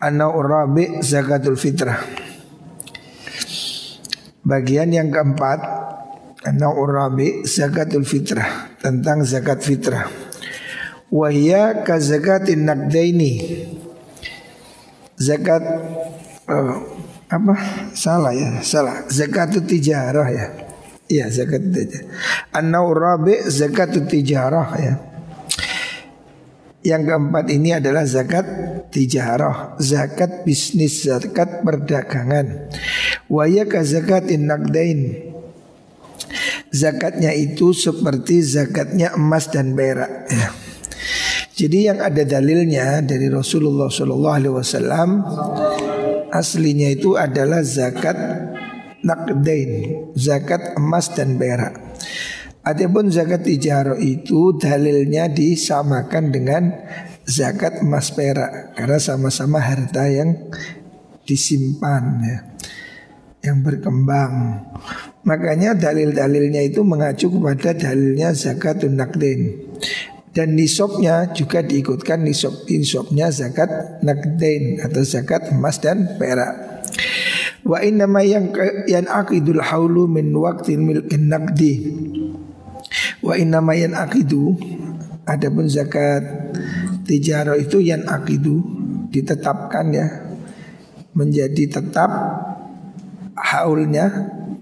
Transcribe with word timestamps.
An-Naw'ur 0.00 0.46
Rabi' 0.46 1.00
Zakatul 1.00 1.54
Fitrah. 1.54 2.00
Bagian 4.44 4.92
yang 4.92 5.08
keempat 5.08 5.60
An-Naw'ur 6.44 6.90
Rabi' 6.90 7.48
Zakatul 7.48 8.04
Fitrah 8.04 8.76
Tentang 8.82 9.24
zakat 9.24 9.64
fitrah. 9.64 10.04
Wahia 11.08 11.80
ka 11.86 11.96
zakatin 11.96 12.68
nakdaini. 12.68 13.32
Zakat 15.16 15.62
uh, 16.50 16.76
Apa? 17.32 17.54
Salah 17.96 18.36
ya 18.36 18.60
Salah. 18.60 19.08
Zakatul 19.08 19.64
tijarah 19.64 20.28
ya. 20.28 20.46
Iya 21.08 21.32
zakat 21.32 21.64
tijarah. 21.72 22.08
An-Naw'ur 22.52 23.00
Rabi' 23.00 23.48
Zakatul 23.48 24.04
tijarah 24.04 24.68
ya 24.76 25.13
yang 26.84 27.08
keempat 27.08 27.48
ini 27.48 27.80
adalah 27.80 28.04
zakat 28.04 28.44
tijarah, 28.92 29.80
zakat 29.80 30.44
bisnis, 30.44 31.08
zakat 31.08 31.64
perdagangan. 31.64 32.68
Waya 33.32 33.64
ka 33.64 33.80
zakatin 33.80 34.44
nakdain. 34.44 35.32
Zakatnya 36.68 37.32
itu 37.32 37.72
seperti 37.72 38.44
zakatnya 38.44 39.16
emas 39.16 39.48
dan 39.48 39.72
perak. 39.72 40.28
Ya. 40.28 40.48
Jadi 41.54 41.86
yang 41.86 42.02
ada 42.02 42.26
dalilnya 42.26 43.00
dari 43.00 43.30
Rasulullah 43.30 43.86
Shallallahu 43.86 44.36
Alaihi 44.42 44.54
Wasallam 44.58 45.10
aslinya 46.34 46.90
itu 46.90 47.14
adalah 47.14 47.62
zakat 47.62 48.18
nakdain, 49.06 49.70
zakat 50.18 50.74
emas 50.74 51.14
dan 51.14 51.38
perak. 51.38 51.78
Adapun 52.64 53.12
zakat 53.12 53.44
ijarah 53.44 54.00
itu 54.00 54.56
dalilnya 54.56 55.28
disamakan 55.28 56.32
dengan 56.32 56.72
zakat 57.28 57.84
emas 57.84 58.08
perak 58.16 58.72
karena 58.72 58.96
sama-sama 58.96 59.60
harta 59.60 60.08
yang 60.08 60.48
disimpan 61.28 62.04
ya, 62.24 62.38
yang 63.44 63.60
berkembang. 63.60 64.64
Makanya 65.28 65.76
dalil-dalilnya 65.76 66.64
itu 66.64 66.80
mengacu 66.80 67.28
kepada 67.28 67.76
dalilnya 67.76 68.32
zakat 68.32 68.80
nakdin. 68.88 69.60
Dan 70.32 70.56
nisabnya 70.56 71.36
juga 71.36 71.60
diikutkan 71.60 72.24
nisab 72.24 72.64
nisabnya 72.64 73.28
zakat 73.28 74.00
nakdin 74.00 74.80
atau 74.80 75.04
zakat 75.04 75.52
emas 75.52 75.84
dan 75.84 76.16
perak. 76.16 76.80
Wa 77.60 77.84
inna 77.84 78.08
yang 78.24 78.56
yang 78.88 79.04
akidul 79.04 79.60
haulu 79.60 80.08
min 80.08 80.32
waktin 80.32 80.88
milkin 80.88 81.28
nakdi 81.28 81.72
Wa 83.24 83.40
inna 83.40 83.64
mayan 83.64 83.96
akidu 83.96 84.52
Adapun 85.24 85.72
zakat 85.72 86.20
tijarah 87.08 87.56
itu 87.56 87.80
yang 87.80 88.04
akidu 88.04 88.60
ditetapkan 89.08 89.88
ya 89.88 90.06
menjadi 91.16 91.80
tetap 91.80 92.12
haulnya 93.32 94.12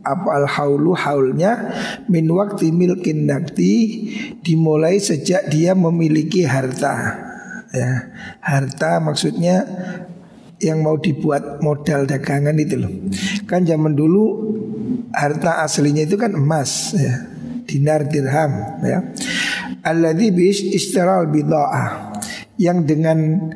apa 0.06 0.28
al 0.38 0.46
haulu 0.46 0.94
haulnya 0.94 1.74
min 2.06 2.30
waktu 2.30 2.70
milkin 2.70 3.26
nakti 3.26 4.06
dimulai 4.38 5.02
sejak 5.02 5.50
dia 5.50 5.74
memiliki 5.74 6.46
harta 6.46 6.94
ya. 7.74 8.14
Harta 8.38 9.02
maksudnya 9.02 9.66
yang 10.62 10.78
mau 10.78 10.94
dibuat 10.94 11.58
modal 11.58 12.06
dagangan 12.06 12.54
itu 12.54 12.78
loh. 12.78 12.92
Kan 13.50 13.66
zaman 13.66 13.98
dulu 13.98 14.54
harta 15.10 15.66
aslinya 15.66 16.06
itu 16.06 16.14
kan 16.14 16.38
emas 16.38 16.94
ya 16.94 17.31
dinar 17.72 18.04
dirham 18.04 18.52
ya. 18.84 19.00
Alladzi 19.80 20.28
bis 20.28 20.60
istiral 20.60 21.32
bid'ah 21.32 22.12
yang 22.60 22.84
dengan 22.84 23.48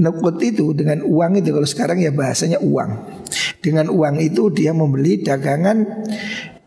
nukut 0.00 0.40
itu 0.40 0.72
dengan 0.72 1.04
uang 1.04 1.44
itu 1.44 1.52
kalau 1.52 1.68
sekarang 1.68 2.00
ya 2.00 2.08
bahasanya 2.08 2.56
uang. 2.64 3.20
Dengan 3.60 3.92
uang 3.92 4.16
itu 4.24 4.48
dia 4.48 4.72
membeli 4.72 5.20
dagangan 5.20 5.84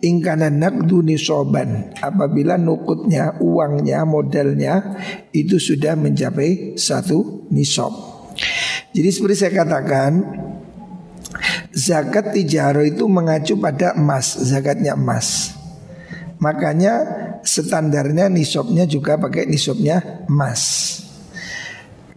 ingkana 0.03 0.53
nakdu 0.53 1.01
nisoban 1.01 1.95
apabila 1.97 2.59
nukutnya 2.59 3.41
uangnya 3.41 4.05
modalnya 4.05 4.99
itu 5.33 5.57
sudah 5.57 5.97
mencapai 5.97 6.77
satu 6.77 7.49
nisob. 7.49 8.13
Jadi 8.93 9.09
seperti 9.09 9.35
saya 9.41 9.65
katakan 9.65 10.11
zakat 11.73 12.35
tijaro 12.35 12.85
itu 12.85 13.09
mengacu 13.09 13.57
pada 13.57 13.97
emas, 13.97 14.37
zakatnya 14.37 14.93
emas. 14.93 15.57
Makanya 16.43 16.93
standarnya 17.47 18.27
nisabnya 18.27 18.83
juga 18.83 19.15
pakai 19.15 19.47
nisabnya 19.47 20.27
emas. 20.27 20.99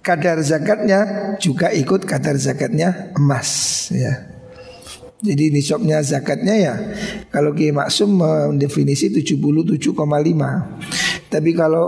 Kadar 0.02 0.42
zakatnya 0.42 1.34
juga 1.38 1.70
ikut 1.70 2.02
kadar 2.06 2.34
zakatnya 2.34 3.14
emas 3.14 3.50
ya. 3.94 4.34
Jadi 5.16 5.48
nisabnya 5.48 6.02
zakatnya 6.02 6.54
ya 6.54 6.74
kalau 7.30 7.54
Kiai 7.54 7.70
Maksum 7.70 8.18
mendefinisi 8.18 9.14
77,5. 9.14 9.94
Tapi 11.26 11.50
kalau 11.58 11.84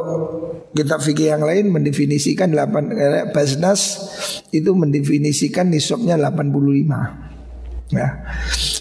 kita 0.75 0.99
fikih 0.99 1.34
yang 1.34 1.43
lain 1.47 1.70
mendefinisikan 1.70 2.50
8 2.50 2.91
eh, 2.94 3.26
Basnas 3.31 4.03
itu 4.50 4.75
mendefinisikan 4.75 5.70
nisabnya 5.70 6.19
85. 6.19 7.94
Ya. 7.94 8.09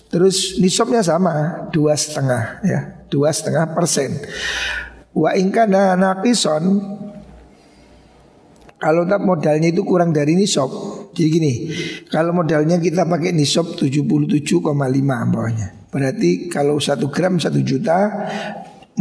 Terus 0.07 0.57
nisabnya 0.59 1.03
sama 1.03 1.67
dua 1.71 1.93
setengah 1.95 2.63
ya. 2.63 2.79
Dua 3.07 3.31
setengah 3.31 3.71
persen. 3.71 4.15
Wa 5.15 5.33
ingkana 5.35 5.97
nakison 5.97 6.63
kalau 8.77 9.09
tak 9.09 9.25
modalnya 9.25 9.73
itu 9.73 9.81
kurang 9.81 10.13
dari 10.13 10.37
nisab. 10.37 10.69
Jadi 11.17 11.29
gini 11.33 11.53
Kalau 12.13 12.29
modalnya 12.29 12.77
kita 12.77 13.09
pakai 13.09 13.33
nisab 13.33 13.73
77,5 13.73 14.61
bawahnya 15.33 15.89
Berarti 15.89 16.45
kalau 16.45 16.77
satu 16.77 17.09
gram 17.09 17.41
satu 17.41 17.57
juta 17.65 18.29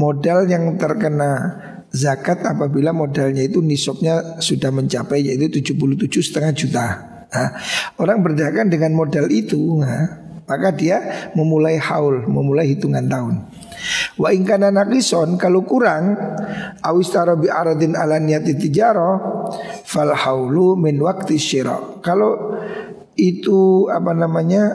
Modal 0.00 0.48
yang 0.48 0.80
terkena 0.80 1.60
zakat 1.96 2.44
apabila 2.44 2.92
modalnya 2.92 3.40
itu 3.40 3.64
nisabnya 3.64 4.40
sudah 4.44 4.68
mencapai 4.68 5.24
yaitu 5.24 5.64
77 5.64 6.20
setengah 6.20 6.52
juta. 6.52 6.86
Nah, 7.32 7.50
Orang 7.96 8.20
berdagang 8.20 8.68
dengan 8.68 8.92
modal 8.92 9.32
itu 9.32 9.80
nah, 9.80 10.25
Maka 10.46 10.70
dia 10.70 11.30
memulai 11.34 11.74
haul, 11.74 12.22
memulai 12.30 12.70
hitungan 12.70 13.02
tahun 13.10 13.34
Wa 14.16 14.32
ingkana 14.32 14.72
nakison 14.72 15.36
kalau 15.36 15.62
kurang 15.62 16.16
awistara 16.80 17.36
bi 17.36 17.46
aradin 17.52 17.92
ala 17.94 18.16
niyati 18.16 18.56
tijaro 18.56 19.44
fal 19.84 20.12
haulu 20.12 20.74
min 20.74 20.96
waktu 21.00 21.36
syira. 21.36 22.00
Kalau 22.00 22.56
itu 23.16 23.88
apa 23.88 24.12
namanya 24.12 24.72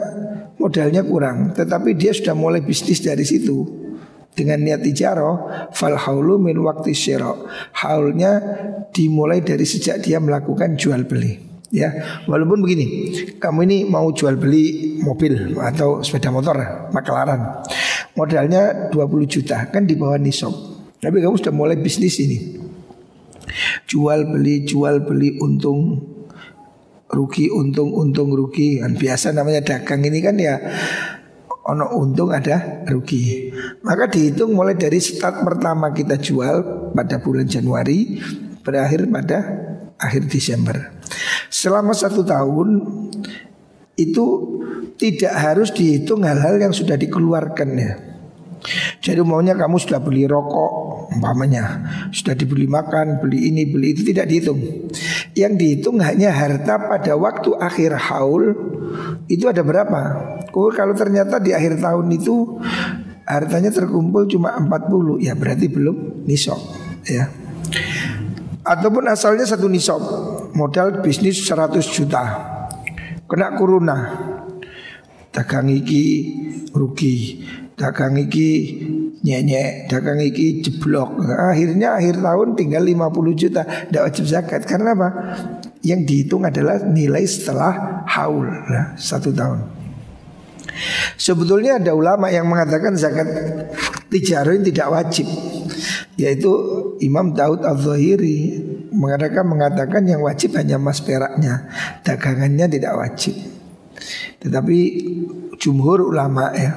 modalnya 0.58 1.02
kurang 1.02 1.54
tetapi 1.54 1.94
dia 1.98 2.14
sudah 2.14 2.34
mulai 2.34 2.62
bisnis 2.62 3.02
dari 3.02 3.26
situ 3.26 3.66
dengan 4.32 4.62
niat 4.62 4.80
tijaro 4.80 5.30
fal 5.74 5.98
haulu 5.98 6.38
min 6.38 6.56
waktu 6.62 6.94
syira. 6.94 7.34
Haulnya 7.82 8.32
dimulai 8.94 9.42
dari 9.42 9.66
sejak 9.66 10.00
dia 10.00 10.22
melakukan 10.22 10.78
jual 10.78 11.04
beli 11.04 11.51
ya 11.72 12.20
walaupun 12.28 12.60
begini 12.60 13.16
kamu 13.40 13.64
ini 13.64 13.78
mau 13.88 14.12
jual 14.12 14.36
beli 14.36 14.96
mobil 15.00 15.56
atau 15.56 16.04
sepeda 16.04 16.28
motor 16.28 16.60
makelaran 16.92 17.64
modalnya 18.16 18.92
20 18.92 19.24
juta 19.28 19.68
kan 19.68 19.88
di 19.88 19.96
bawah 19.96 20.20
nisab. 20.20 20.52
Tapi 21.02 21.18
kamu 21.18 21.34
sudah 21.40 21.54
mulai 21.54 21.76
bisnis 21.80 22.20
ini. 22.22 22.38
Jual 23.90 24.30
beli 24.30 24.62
jual 24.62 25.02
beli 25.02 25.36
untung 25.42 25.98
rugi 27.10 27.50
untung 27.50 27.90
untung 27.90 28.30
rugi. 28.32 28.80
Kan 28.80 28.94
biasa 28.96 29.34
namanya 29.34 29.64
dagang 29.64 30.04
ini 30.06 30.18
kan 30.22 30.38
ya 30.38 30.56
ono 31.66 31.90
untung 31.98 32.30
ada 32.30 32.86
rugi. 32.86 33.50
Maka 33.82 34.06
dihitung 34.12 34.54
mulai 34.54 34.78
dari 34.78 35.02
start 35.02 35.42
pertama 35.42 35.90
kita 35.90 36.20
jual 36.22 36.90
pada 36.94 37.18
bulan 37.18 37.48
Januari 37.50 38.22
berakhir 38.62 39.10
pada 39.10 39.38
akhir 39.98 40.30
Desember 40.30 41.01
Selama 41.52 41.92
satu 41.92 42.24
tahun 42.24 42.80
itu 43.96 44.26
tidak 44.96 45.34
harus 45.34 45.68
dihitung 45.74 46.24
hal-hal 46.24 46.58
yang 46.58 46.72
sudah 46.72 46.96
dikeluarkan 46.96 47.70
ya. 47.76 47.92
Jadi 49.02 49.18
maunya 49.26 49.58
kamu 49.58 49.74
sudah 49.74 49.98
beli 49.98 50.22
rokok 50.22 51.10
umpamanya 51.10 51.82
Sudah 52.14 52.38
dibeli 52.38 52.70
makan, 52.70 53.18
beli 53.18 53.50
ini, 53.50 53.66
beli 53.66 53.90
itu 53.90 54.06
tidak 54.06 54.30
dihitung 54.30 54.62
Yang 55.34 55.52
dihitung 55.58 55.98
hanya 55.98 56.30
harta 56.30 56.78
pada 56.78 57.18
waktu 57.18 57.58
akhir 57.58 57.90
haul 57.98 58.54
itu 59.26 59.48
ada 59.48 59.64
berapa? 59.64 60.00
Oh 60.52 60.68
kalau 60.68 60.92
ternyata 60.92 61.40
di 61.40 61.56
akhir 61.56 61.80
tahun 61.80 62.12
itu 62.12 62.60
hartanya 63.24 63.72
terkumpul 63.72 64.28
cuma 64.28 64.52
40 64.60 65.24
ya 65.24 65.32
berarti 65.32 65.66
belum 65.72 66.26
nisab 66.28 66.58
ya. 67.08 67.32
Ataupun 68.62 69.08
asalnya 69.08 69.48
satu 69.48 69.66
nisab 69.66 70.02
modal 70.54 71.00
bisnis 71.04 71.40
100 71.44 71.80
juta. 71.88 72.24
Kena 73.28 73.56
kuruna 73.56 73.96
dagang 75.32 75.68
iki 75.72 76.04
rugi. 76.72 77.44
Dagang 77.72 78.14
iki 78.20 78.78
nyenyek 79.24 79.88
dagang 79.88 80.20
iki 80.20 80.60
jeblok. 80.62 81.18
Akhirnya 81.24 81.98
akhir 81.98 82.20
tahun 82.20 82.48
tinggal 82.54 82.84
50 82.84 83.40
juta. 83.40 83.64
Tidak 83.64 84.02
wajib 84.04 84.24
zakat. 84.28 84.62
Karena 84.68 84.92
apa? 84.92 85.08
Yang 85.82 86.00
dihitung 86.06 86.46
adalah 86.46 86.78
nilai 86.84 87.26
setelah 87.26 88.04
haul 88.06 88.46
ya, 88.46 88.94
satu 88.94 89.34
tahun. 89.34 89.66
Sebetulnya 91.18 91.82
ada 91.82 91.92
ulama 91.92 92.30
yang 92.32 92.48
mengatakan 92.48 92.96
zakat 92.96 93.28
tijarah 94.08 94.56
tidak 94.60 94.88
wajib 94.88 95.26
Yaitu 96.16 96.52
Imam 97.00 97.32
Daud 97.32 97.64
Al-Zahiri 97.64 98.60
mengatakan, 98.92 99.44
mengatakan 99.48 100.02
yang 100.04 100.20
wajib 100.22 100.54
hanya 100.54 100.76
mas 100.76 101.00
peraknya 101.00 101.66
Dagangannya 102.04 102.68
tidak 102.68 102.92
wajib 102.94 103.34
Tetapi 104.38 104.76
jumhur 105.56 106.04
ulama 106.04 106.52
ya 106.52 106.76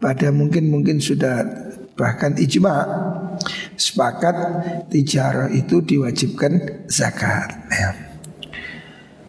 Pada 0.00 0.32
mungkin-mungkin 0.32 0.98
sudah 0.98 1.44
bahkan 1.94 2.34
ijma 2.40 2.74
Sepakat 3.74 4.36
tijarah 4.86 5.50
itu 5.50 5.82
diwajibkan 5.82 6.86
zakat 6.86 7.50
ya. 7.74 7.90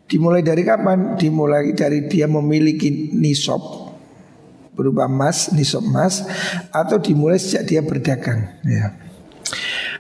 Dimulai 0.06 0.46
dari 0.46 0.62
kapan? 0.62 1.18
Dimulai 1.18 1.74
dari 1.74 2.06
dia 2.06 2.30
memiliki 2.30 3.10
nisab 3.18 3.58
berupa 4.78 5.10
emas, 5.10 5.50
nisab 5.56 5.82
emas 5.82 6.22
atau 6.70 7.02
dimulai 7.02 7.42
sejak 7.42 7.64
dia 7.66 7.82
berdagang 7.82 8.62
ya. 8.62 8.94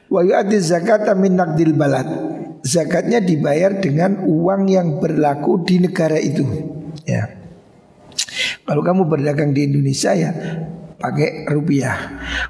Wa 0.09 0.21
yu'addi 0.21 0.57
zakat 0.61 1.09
min 1.17 1.37
naqdil 1.37 1.73
balad. 1.73 2.07
Zakatnya 2.65 3.21
dibayar 3.21 3.77
dengan 3.77 4.25
uang 4.25 4.65
yang 4.69 4.97
berlaku 4.97 5.61
di 5.61 5.85
negara 5.85 6.17
itu. 6.17 6.45
Ya. 7.05 7.29
Kalau 8.65 8.81
kamu 8.81 9.05
berdagang 9.05 9.53
di 9.53 9.69
Indonesia 9.69 10.17
ya 10.17 10.33
pakai 10.97 11.45
rupiah. 11.45 11.97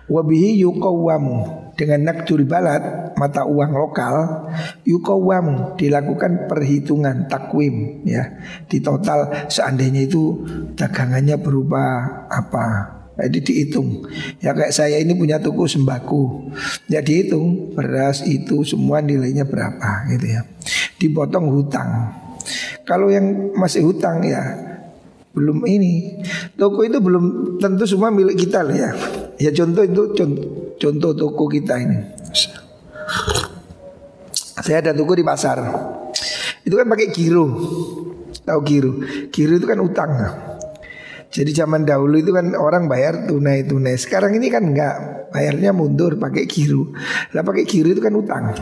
Wabihi 0.07 0.63
yuqawwamu 0.63 1.65
dengan 1.75 2.07
nakdul 2.07 2.47
balad 2.47 3.13
mata 3.19 3.43
uang 3.43 3.71
lokal 3.75 4.47
yukawam 4.87 5.75
dilakukan 5.75 6.47
perhitungan 6.47 7.27
takwim 7.27 8.03
ya 8.07 8.39
di 8.67 8.79
total 8.79 9.47
seandainya 9.51 10.07
itu 10.07 10.43
dagangannya 10.75 11.35
berupa 11.39 11.83
apa 12.31 12.65
jadi 13.15 13.39
dihitung 13.39 14.03
ya 14.43 14.51
kayak 14.51 14.75
saya 14.75 14.99
ini 14.99 15.15
punya 15.15 15.39
toko 15.39 15.65
sembako 15.65 16.51
ya 16.91 16.99
dihitung 16.99 17.71
beras 17.75 18.23
itu 18.27 18.63
semua 18.67 18.99
nilainya 18.99 19.47
berapa 19.47 20.11
gitu 20.11 20.27
ya 20.35 20.41
dipotong 20.99 21.47
hutang 21.51 21.89
kalau 22.83 23.07
yang 23.07 23.55
masih 23.55 23.87
hutang 23.87 24.19
ya 24.23 24.43
belum 25.35 25.67
ini 25.67 26.23
toko 26.55 26.83
itu 26.83 26.99
belum 26.99 27.57
tentu 27.59 27.83
semua 27.87 28.11
milik 28.11 28.47
kita 28.47 28.63
lah 28.63 28.75
ya 28.75 28.91
ya 29.39 29.51
contoh 29.51 29.83
itu 29.83 30.01
contoh 30.15 30.65
contoh 30.79 31.11
toko 31.15 31.43
kita 31.47 31.75
ini. 31.79 31.97
Saya 34.65 34.81
ada 34.81 34.91
toko 34.95 35.13
di 35.13 35.23
pasar. 35.23 35.61
Itu 36.65 36.73
kan 36.79 36.87
pakai 36.89 37.13
giro. 37.13 37.45
Tahu 38.45 38.59
giro? 38.65 38.91
Giro 39.29 39.53
itu 39.57 39.67
kan 39.67 39.79
utang. 39.81 40.11
Jadi 41.35 41.51
zaman 41.51 41.83
dahulu 41.83 42.15
itu 42.15 42.31
kan 42.31 42.55
orang 42.55 42.87
bayar 42.87 43.27
tunai-tunai. 43.27 43.99
Sekarang 43.99 44.31
ini 44.39 44.47
kan 44.47 44.71
enggak, 44.71 45.27
bayarnya 45.35 45.75
mundur 45.75 46.15
pakai 46.15 46.47
giro. 46.47 46.95
Lah 47.35 47.43
pakai 47.43 47.67
giro 47.67 47.91
itu 47.91 47.99
kan 47.99 48.15
utang. 48.15 48.55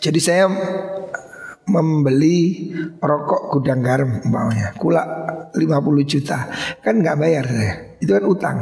Jadi 0.00 0.18
saya 0.24 0.48
membeli 1.68 2.72
rokok 2.98 3.54
gudang 3.54 3.84
garam 3.86 4.18
umpamanya 4.18 4.74
kula 4.74 5.02
50 5.54 6.10
juta 6.10 6.50
kan 6.82 6.98
nggak 6.98 7.18
bayar 7.22 7.44
saya 7.46 7.74
itu 8.02 8.10
kan 8.10 8.24
utang 8.26 8.56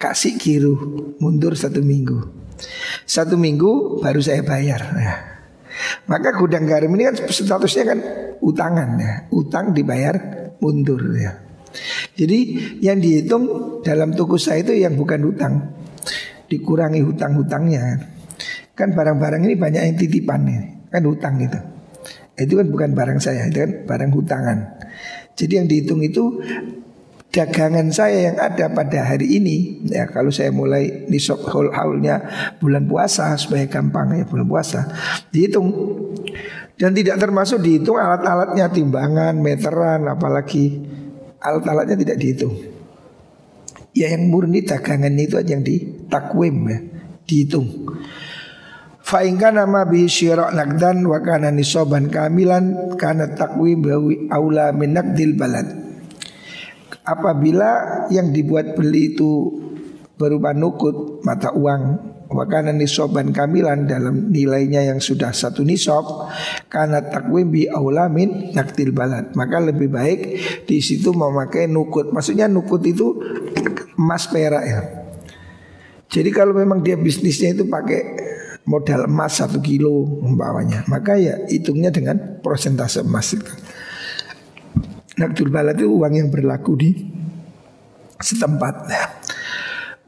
kasih 0.00 0.40
kiru 0.40 0.74
mundur 1.20 1.52
satu 1.52 1.84
minggu 1.84 2.16
satu 3.04 3.36
minggu 3.36 4.00
baru 4.00 4.24
saya 4.24 4.40
bayar 4.40 4.80
ya. 4.96 5.14
maka 6.08 6.32
gudang 6.40 6.64
garam 6.64 6.88
ini 6.96 7.12
kan 7.12 7.16
statusnya 7.28 7.84
kan 7.84 7.98
utangan 8.40 8.96
ya 8.96 9.12
utang 9.28 9.76
dibayar 9.76 10.16
mundur 10.64 11.04
ya 11.20 11.47
jadi 12.18 12.38
yang 12.82 12.98
dihitung 12.98 13.44
dalam 13.86 14.10
toko 14.14 14.34
saya 14.34 14.66
itu 14.66 14.74
yang 14.74 14.98
bukan 14.98 15.20
utang 15.22 15.54
dikurangi 16.48 17.04
hutang-hutangnya. 17.04 18.02
Kan 18.74 18.96
barang-barang 18.96 19.44
ini 19.44 19.54
banyak 19.54 19.82
yang 19.84 19.96
titipan 19.96 20.40
nih. 20.48 20.60
Kan 20.88 21.04
hutang 21.04 21.38
gitu. 21.38 21.60
Itu 22.38 22.58
kan 22.58 22.66
bukan 22.70 22.90
barang 22.94 23.18
saya, 23.18 23.50
itu 23.50 23.58
kan 23.58 23.72
barang 23.84 24.10
hutangan. 24.14 24.58
Jadi 25.34 25.52
yang 25.58 25.66
dihitung 25.66 26.00
itu 26.02 26.42
dagangan 27.28 27.92
saya 27.92 28.32
yang 28.32 28.36
ada 28.38 28.70
pada 28.70 29.14
hari 29.14 29.38
ini. 29.38 29.86
Ya 29.90 30.06
kalau 30.08 30.30
saya 30.30 30.54
mulai 30.54 31.06
nisab 31.10 31.42
haul 31.46 31.70
haulnya 31.74 32.22
bulan 32.58 32.86
puasa 32.86 33.34
supaya 33.38 33.66
gampang 33.66 34.22
ya 34.22 34.24
bulan 34.26 34.46
puasa 34.46 34.90
dihitung. 35.30 35.70
Dan 36.78 36.94
tidak 36.94 37.18
termasuk 37.18 37.58
dihitung 37.58 37.98
alat-alatnya 37.98 38.70
timbangan 38.70 39.34
meteran 39.42 40.06
apalagi 40.06 40.78
alat-alatnya 41.42 41.96
tidak 42.02 42.16
dihitung 42.18 42.54
ya 43.94 44.10
yang 44.12 44.30
murni 44.30 44.62
dagangan 44.62 45.14
itu 45.18 45.34
aja 45.38 45.50
yang 45.58 45.64
ditakwim 45.64 46.56
ya 46.66 46.78
dihitung 47.26 47.66
Fa'inka 49.08 49.48
nama 49.48 49.88
bi 49.88 50.04
syirok 50.04 50.52
nakdan 50.52 51.00
wa 51.08 51.16
kana 51.24 51.48
nisoban 51.48 52.12
kamilan 52.12 52.92
kana 53.00 53.32
takwi 53.32 53.72
bawi 53.72 54.28
aula 54.28 54.68
min 54.76 54.92
nakdil 54.92 55.32
balad. 55.32 55.64
Apabila 57.08 58.04
yang 58.12 58.36
dibuat 58.36 58.76
beli 58.76 59.16
itu 59.16 59.48
berupa 60.20 60.52
nukut 60.52 61.24
mata 61.24 61.56
uang 61.56 62.07
wa 62.28 62.44
kana 62.44 62.76
nisoban 62.76 63.32
kamilan 63.32 63.88
dalam 63.88 64.28
nilainya 64.28 64.84
yang 64.84 65.00
sudah 65.00 65.32
satu 65.32 65.64
nisob 65.64 66.28
karena 66.68 67.00
takwim 67.00 67.48
bi 67.48 67.64
aula 67.68 68.12
min 68.12 68.52
nakdil 68.52 68.92
balad 68.92 69.32
maka 69.32 69.58
lebih 69.64 69.88
baik 69.88 70.20
di 70.68 70.78
situ 70.84 71.16
memakai 71.16 71.64
nukut 71.64 72.12
maksudnya 72.12 72.44
nukut 72.44 72.84
itu 72.84 73.16
emas 73.96 74.28
perak 74.28 74.64
ya 74.68 74.80
jadi 76.08 76.28
kalau 76.32 76.56
memang 76.56 76.84
dia 76.84 76.96
bisnisnya 76.96 77.56
itu 77.56 77.64
pakai 77.68 78.00
modal 78.68 79.08
emas 79.08 79.40
satu 79.40 79.64
kilo 79.64 80.04
umpamanya 80.20 80.84
maka 80.88 81.16
ya 81.16 81.48
hitungnya 81.48 81.88
dengan 81.88 82.40
persentase 82.44 83.00
emas 83.00 83.32
itu. 83.32 83.52
Nakdul 85.18 85.50
balad 85.50 85.74
itu 85.74 85.90
uang 85.90 86.14
yang 86.14 86.28
berlaku 86.30 86.72
di 86.78 86.90
setempat. 88.22 88.74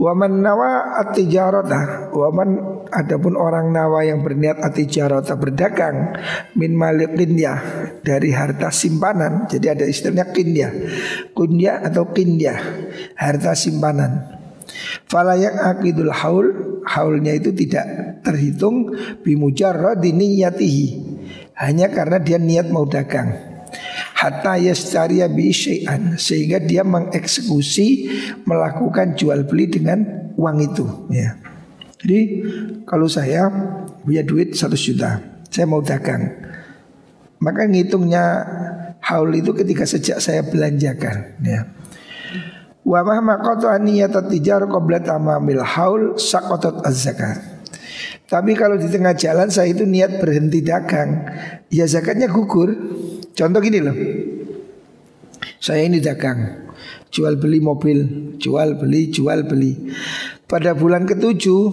Waman 0.01 0.41
nawa 0.41 0.97
atijarota 1.05 2.09
Waman 2.17 2.51
adapun 2.89 3.37
orang 3.37 3.69
nawa 3.69 4.01
yang 4.09 4.25
berniat 4.25 4.57
atijarota 4.65 5.37
berdagang 5.37 6.17
Min 6.57 6.73
malik 6.73 7.13
kindia 7.13 7.61
Dari 8.01 8.33
harta 8.33 8.73
simpanan 8.73 9.45
Jadi 9.45 9.67
ada 9.69 9.85
istilahnya 9.85 10.33
kindia 10.33 10.73
Kundia 11.37 11.85
atau 11.85 12.09
kindia 12.17 12.57
Harta 13.13 13.53
simpanan. 13.53 14.41
Falayak 15.05 15.53
akidul 15.77 16.17
haul 16.17 16.49
Haulnya 16.89 17.37
itu 17.37 17.53
tidak 17.53 17.85
terhitung 18.25 18.97
Bimujarradi 19.21 20.17
niyatihi 20.17 20.89
Hanya 21.61 21.93
karena 21.93 22.17
dia 22.25 22.41
niat 22.41 22.73
mau 22.73 22.89
dagang 22.89 23.50
Hatta 24.21 24.61
yastariya 24.61 25.33
bi 25.33 25.49
syai'an 25.49 26.21
Sehingga 26.21 26.61
dia 26.61 26.85
mengeksekusi 26.85 27.89
Melakukan 28.45 29.17
jual 29.17 29.49
beli 29.49 29.73
dengan 29.73 30.05
uang 30.37 30.57
itu 30.61 30.85
ya. 31.09 31.41
Jadi 32.05 32.21
kalau 32.85 33.09
saya 33.09 33.49
punya 34.05 34.21
duit 34.21 34.53
100 34.53 34.77
juta 34.77 35.25
Saya 35.49 35.65
mau 35.65 35.81
dagang 35.81 36.29
Maka 37.41 37.65
ngitungnya 37.65 38.25
haul 39.01 39.33
itu 39.33 39.57
ketika 39.57 39.89
sejak 39.89 40.21
saya 40.21 40.45
belanjakan 40.45 41.41
ya. 41.41 41.67
Wa 42.85 43.01
mahma 43.05 43.41
qata 43.41 43.77
niyat 43.81 44.17
tijar 44.29 44.65
qabla 44.69 45.01
tamamil 45.01 45.65
haul 45.65 46.17
saqatat 46.21 46.85
az-zakat. 46.85 47.39
Tapi 48.31 48.55
kalau 48.55 48.79
di 48.79 48.87
tengah 48.87 49.17
jalan 49.19 49.51
saya 49.51 49.75
itu 49.75 49.83
niat 49.83 50.23
berhenti 50.23 50.63
dagang, 50.63 51.27
ya 51.67 51.83
zakatnya 51.91 52.31
gugur. 52.31 52.71
Contoh 53.41 53.65
gini 53.65 53.81
loh. 53.81 53.97
Saya 55.57 55.89
ini 55.89 55.97
dagang, 55.97 56.69
jual 57.09 57.41
beli 57.41 57.65
mobil, 57.65 57.99
jual 58.37 58.77
beli, 58.77 59.09
jual 59.09 59.49
beli. 59.49 59.97
Pada 60.45 60.77
bulan 60.77 61.09
ketujuh 61.09 61.65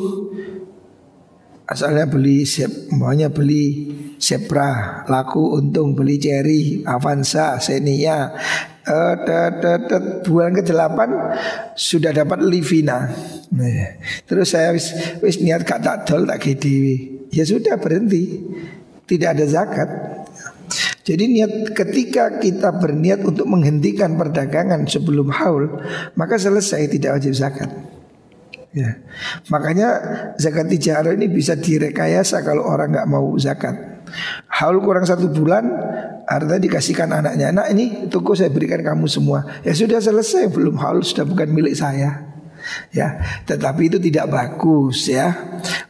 asalnya 1.68 2.08
beli 2.08 2.48
siap 2.48 2.72
maunya 2.96 3.28
beli 3.28 3.92
Sepra. 4.16 5.04
Laku 5.12 5.60
untung 5.60 5.92
beli 5.92 6.16
cherry 6.16 6.88
Avanza 6.88 7.60
Xenia. 7.60 8.32
Uh, 8.88 9.20
bulan 10.24 10.56
ke-8 10.56 11.00
sudah 11.76 12.16
dapat 12.16 12.40
Livina. 12.48 13.12
Nah, 13.52 14.00
terus 14.24 14.56
saya 14.56 14.72
wis, 14.72 14.96
wis 15.20 15.44
niat 15.44 15.68
gak 15.68 15.84
tak 15.84 16.08
dol 16.08 16.24
tak 16.24 16.48
ya 17.28 17.44
sudah 17.44 17.76
berhenti. 17.76 18.40
Tidak 19.04 19.28
ada 19.28 19.44
zakat 19.44 20.17
jadi 21.08 21.24
niat 21.24 21.72
ketika 21.72 22.36
kita 22.36 22.84
berniat 22.84 23.24
untuk 23.24 23.48
menghentikan 23.48 24.20
perdagangan 24.20 24.84
sebelum 24.92 25.32
haul, 25.32 25.80
maka 26.20 26.36
selesai 26.36 26.92
tidak 26.92 27.16
wajib 27.16 27.32
zakat. 27.32 27.72
Ya. 28.76 29.00
Makanya 29.48 29.88
zakat 30.36 30.68
tijarah 30.68 31.16
ini 31.16 31.32
bisa 31.32 31.56
direkayasa 31.56 32.44
kalau 32.44 32.68
orang 32.68 32.92
nggak 32.92 33.08
mau 33.08 33.32
zakat. 33.40 34.04
Haul 34.52 34.84
kurang 34.84 35.08
satu 35.08 35.32
bulan, 35.32 35.64
artinya 36.28 36.60
dikasihkan 36.60 37.08
anaknya. 37.16 37.56
Nah 37.56 37.72
ini 37.72 38.12
toko 38.12 38.36
saya 38.36 38.52
berikan 38.52 38.84
kamu 38.84 39.08
semua. 39.08 39.48
Ya 39.64 39.72
sudah 39.72 40.04
selesai, 40.04 40.52
belum 40.52 40.76
haul 40.76 41.08
sudah 41.08 41.24
bukan 41.24 41.48
milik 41.56 41.80
saya 41.80 42.27
ya 42.92 43.20
tetapi 43.46 43.92
itu 43.92 43.98
tidak 44.02 44.32
bagus 44.32 45.12
ya. 45.12 45.34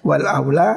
Wal 0.01 0.25
aula 0.25 0.69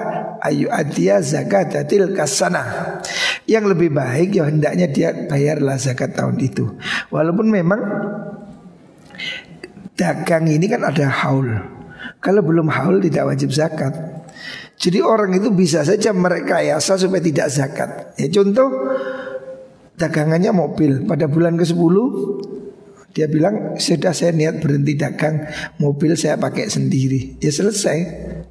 ayu 0.42 0.68
adia 0.72 1.20
zakatatil 1.20 2.12
kasana. 2.16 2.98
Yang 3.44 3.76
lebih 3.76 3.90
baik 3.94 4.38
ya 4.38 4.46
hendaknya 4.46 4.86
dia 4.86 5.08
bayarlah 5.26 5.76
zakat 5.80 6.14
tahun 6.14 6.38
itu. 6.38 6.70
Walaupun 7.10 7.50
memang 7.50 7.80
dagang 9.98 10.48
ini 10.48 10.66
kan 10.70 10.86
ada 10.86 11.06
haul. 11.08 11.48
Kalau 12.20 12.40
belum 12.44 12.68
haul 12.72 13.00
tidak 13.00 13.32
wajib 13.32 13.52
zakat. 13.52 13.92
Jadi 14.80 15.04
orang 15.04 15.36
itu 15.36 15.52
bisa 15.52 15.84
saja 15.84 16.16
merekayasa 16.16 16.96
supaya 16.96 17.20
tidak 17.20 17.52
zakat. 17.52 18.16
Ya 18.16 18.32
contoh 18.32 18.96
dagangannya 20.00 20.56
mobil. 20.56 21.04
Pada 21.04 21.28
bulan 21.28 21.60
ke-10 21.60 21.96
dia 23.10 23.26
bilang 23.26 23.74
sudah 23.74 24.14
saya 24.14 24.30
niat 24.30 24.62
berhenti 24.62 24.94
dagang 24.94 25.42
mobil 25.82 26.14
saya 26.14 26.38
pakai 26.38 26.70
sendiri. 26.70 27.42
Ya 27.42 27.50
selesai, 27.50 27.98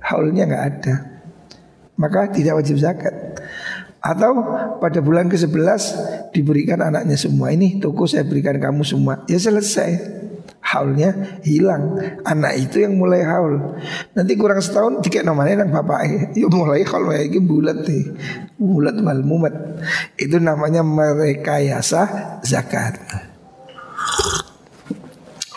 haulnya 0.03 0.47
nggak 0.47 0.65
ada. 0.67 0.95
Maka 1.95 2.31
tidak 2.31 2.59
wajib 2.59 2.79
zakat. 2.79 3.39
Atau 3.99 4.31
pada 4.79 5.03
bulan 5.03 5.27
ke-11 5.27 5.83
diberikan 6.31 6.79
anaknya 6.79 7.19
semua 7.19 7.51
ini 7.51 7.83
toko 7.83 8.07
saya 8.07 8.23
berikan 8.23 8.55
kamu 8.59 8.83
semua. 8.83 9.23
Ya 9.27 9.39
selesai. 9.39 10.19
Haulnya 10.59 11.39
hilang 11.47 11.97
Anak 12.27 12.53
itu 12.59 12.83
yang 12.83 12.99
mulai 12.99 13.23
haul 13.23 13.79
Nanti 14.11 14.35
kurang 14.35 14.59
setahun 14.59 14.99
tiket 14.99 15.23
nomornya 15.23 15.65
yang 15.65 15.71
bapak 15.71 16.35
Ya 16.35 16.45
mulai 16.51 16.83
kalau 16.83 17.15
ini 17.15 17.39
bulat 17.39 17.87
nih 17.87 18.03
Bulat 18.59 18.99
mal 18.99 19.23
mumet 19.23 19.55
Itu 20.19 20.37
namanya 20.37 20.83
merekayasa 20.83 22.01
zakat 22.43 22.99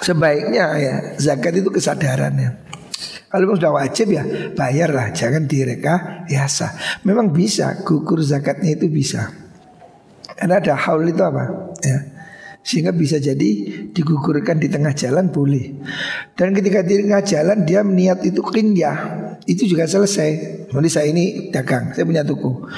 Sebaiknya 0.02 0.64
ya 0.76 0.94
zakat 1.16 1.62
itu 1.62 1.70
kesadarannya. 1.70 2.58
Kalau 3.32 3.56
sudah 3.56 3.72
wajib 3.72 4.12
ya 4.12 4.22
bayarlah, 4.52 5.08
jangan 5.16 5.48
direka 5.48 6.26
biasa. 6.28 7.00
Memang 7.08 7.32
bisa 7.32 7.80
gugur 7.80 8.20
zakatnya 8.20 8.76
itu 8.76 8.92
bisa. 8.92 9.32
Karena 10.36 10.60
ada 10.60 10.74
haul 10.76 11.08
itu 11.08 11.22
apa? 11.24 11.72
Ya. 11.80 11.98
Sehingga 12.62 12.94
bisa 12.94 13.18
jadi 13.18 13.50
digugurkan 13.90 14.60
di 14.60 14.68
tengah 14.70 14.94
jalan 14.94 15.32
boleh. 15.32 15.74
Dan 16.36 16.54
ketika 16.54 16.84
di 16.84 17.02
tengah 17.02 17.22
jalan 17.24 17.64
dia 17.66 17.82
niat 17.82 18.22
itu 18.22 18.38
kinyah, 18.38 18.98
itu 19.50 19.66
juga 19.66 19.88
selesai. 19.88 20.30
Jadi 20.70 20.88
saya 20.92 21.06
ini 21.10 21.50
dagang, 21.50 21.90
saya 21.90 22.06
punya 22.06 22.22
toko. 22.22 22.68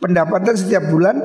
Pendapatan 0.00 0.56
setiap 0.56 0.88
bulan 0.88 1.20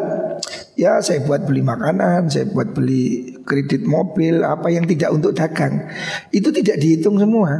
ya 0.75 0.99
saya 0.99 1.23
buat 1.23 1.47
beli 1.47 1.63
makanan, 1.63 2.27
saya 2.27 2.51
buat 2.51 2.75
beli 2.75 3.30
kredit 3.51 3.83
mobil, 3.83 4.47
apa 4.47 4.71
yang 4.71 4.87
tidak 4.87 5.11
untuk 5.11 5.35
dagang. 5.35 5.91
Itu 6.31 6.55
tidak 6.55 6.79
dihitung 6.79 7.19
semua. 7.19 7.51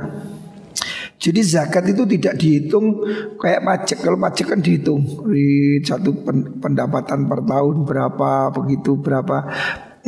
Jadi 1.19 1.41
zakat 1.43 1.85
itu 1.91 2.07
tidak 2.07 2.39
dihitung 2.39 3.03
kayak 3.35 3.61
pajak. 3.61 3.99
Kalau 3.99 4.17
pajak 4.17 4.47
kan 4.55 4.59
dihitung 4.63 5.03
di 5.27 5.77
satu 5.83 6.15
pendapatan 6.63 7.27
per 7.27 7.43
tahun 7.43 7.75
berapa 7.83 8.31
begitu 8.55 8.95
berapa 8.97 9.51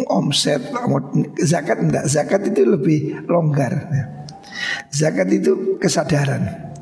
omset. 0.08 0.72
Zakat 1.44 1.84
enggak. 1.84 2.08
Zakat 2.08 2.50
itu 2.50 2.64
lebih 2.66 3.30
longgar. 3.30 3.92
Zakat 4.90 5.28
itu 5.30 5.78
kesadaran 5.78 6.74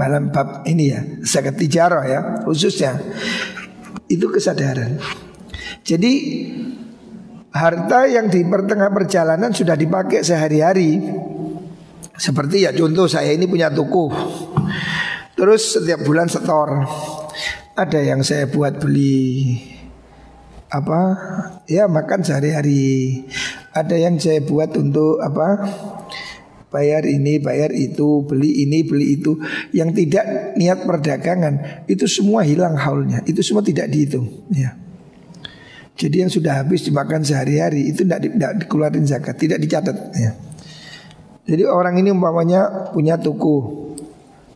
dalam 0.00 0.32
bab 0.32 0.64
ini 0.64 0.96
ya 0.96 1.04
zakat 1.20 1.60
tijarah 1.60 2.04
ya 2.08 2.20
khususnya 2.48 2.96
itu 4.08 4.26
kesadaran. 4.32 4.96
Jadi 5.84 6.12
harta 7.50 8.06
yang 8.06 8.30
di 8.30 8.46
pertengah 8.46 8.90
perjalanan 8.94 9.50
sudah 9.50 9.74
dipakai 9.74 10.22
sehari-hari. 10.22 10.98
Seperti 12.14 12.68
ya 12.68 12.70
contoh 12.76 13.08
saya 13.08 13.32
ini 13.32 13.48
punya 13.48 13.72
toko. 13.72 14.12
Terus 15.34 15.80
setiap 15.80 16.04
bulan 16.04 16.28
setor. 16.28 16.84
Ada 17.74 18.00
yang 18.04 18.20
saya 18.20 18.44
buat 18.44 18.76
beli 18.76 19.56
apa? 20.68 21.00
Ya 21.64 21.88
makan 21.88 22.20
sehari-hari. 22.20 23.24
Ada 23.72 23.96
yang 23.96 24.20
saya 24.20 24.44
buat 24.44 24.76
untuk 24.76 25.22
apa? 25.22 25.64
bayar 26.70 27.02
ini, 27.02 27.42
bayar 27.42 27.74
itu, 27.74 28.22
beli 28.24 28.62
ini, 28.62 28.86
beli 28.86 29.18
itu. 29.18 29.36
Yang 29.74 30.06
tidak 30.06 30.54
niat 30.54 30.86
perdagangan 30.86 31.84
itu 31.90 32.06
semua 32.06 32.46
hilang 32.46 32.78
haulnya. 32.78 33.20
Itu 33.26 33.42
semua 33.42 33.60
tidak 33.60 33.90
dihitung. 33.90 34.46
Ya. 34.54 34.78
Jadi 36.00 36.16
yang 36.24 36.32
sudah 36.32 36.64
habis 36.64 36.88
dimakan 36.88 37.20
sehari-hari 37.20 37.92
itu 37.92 38.08
tidak, 38.08 38.24
tidak 38.24 38.52
dikeluarin 38.64 39.04
zakat, 39.04 39.36
tidak 39.36 39.60
dicatat. 39.60 39.96
Ya. 40.16 40.32
Jadi 41.44 41.68
orang 41.68 42.00
ini 42.00 42.08
umpamanya 42.08 42.88
punya 42.88 43.20
toko 43.20 43.84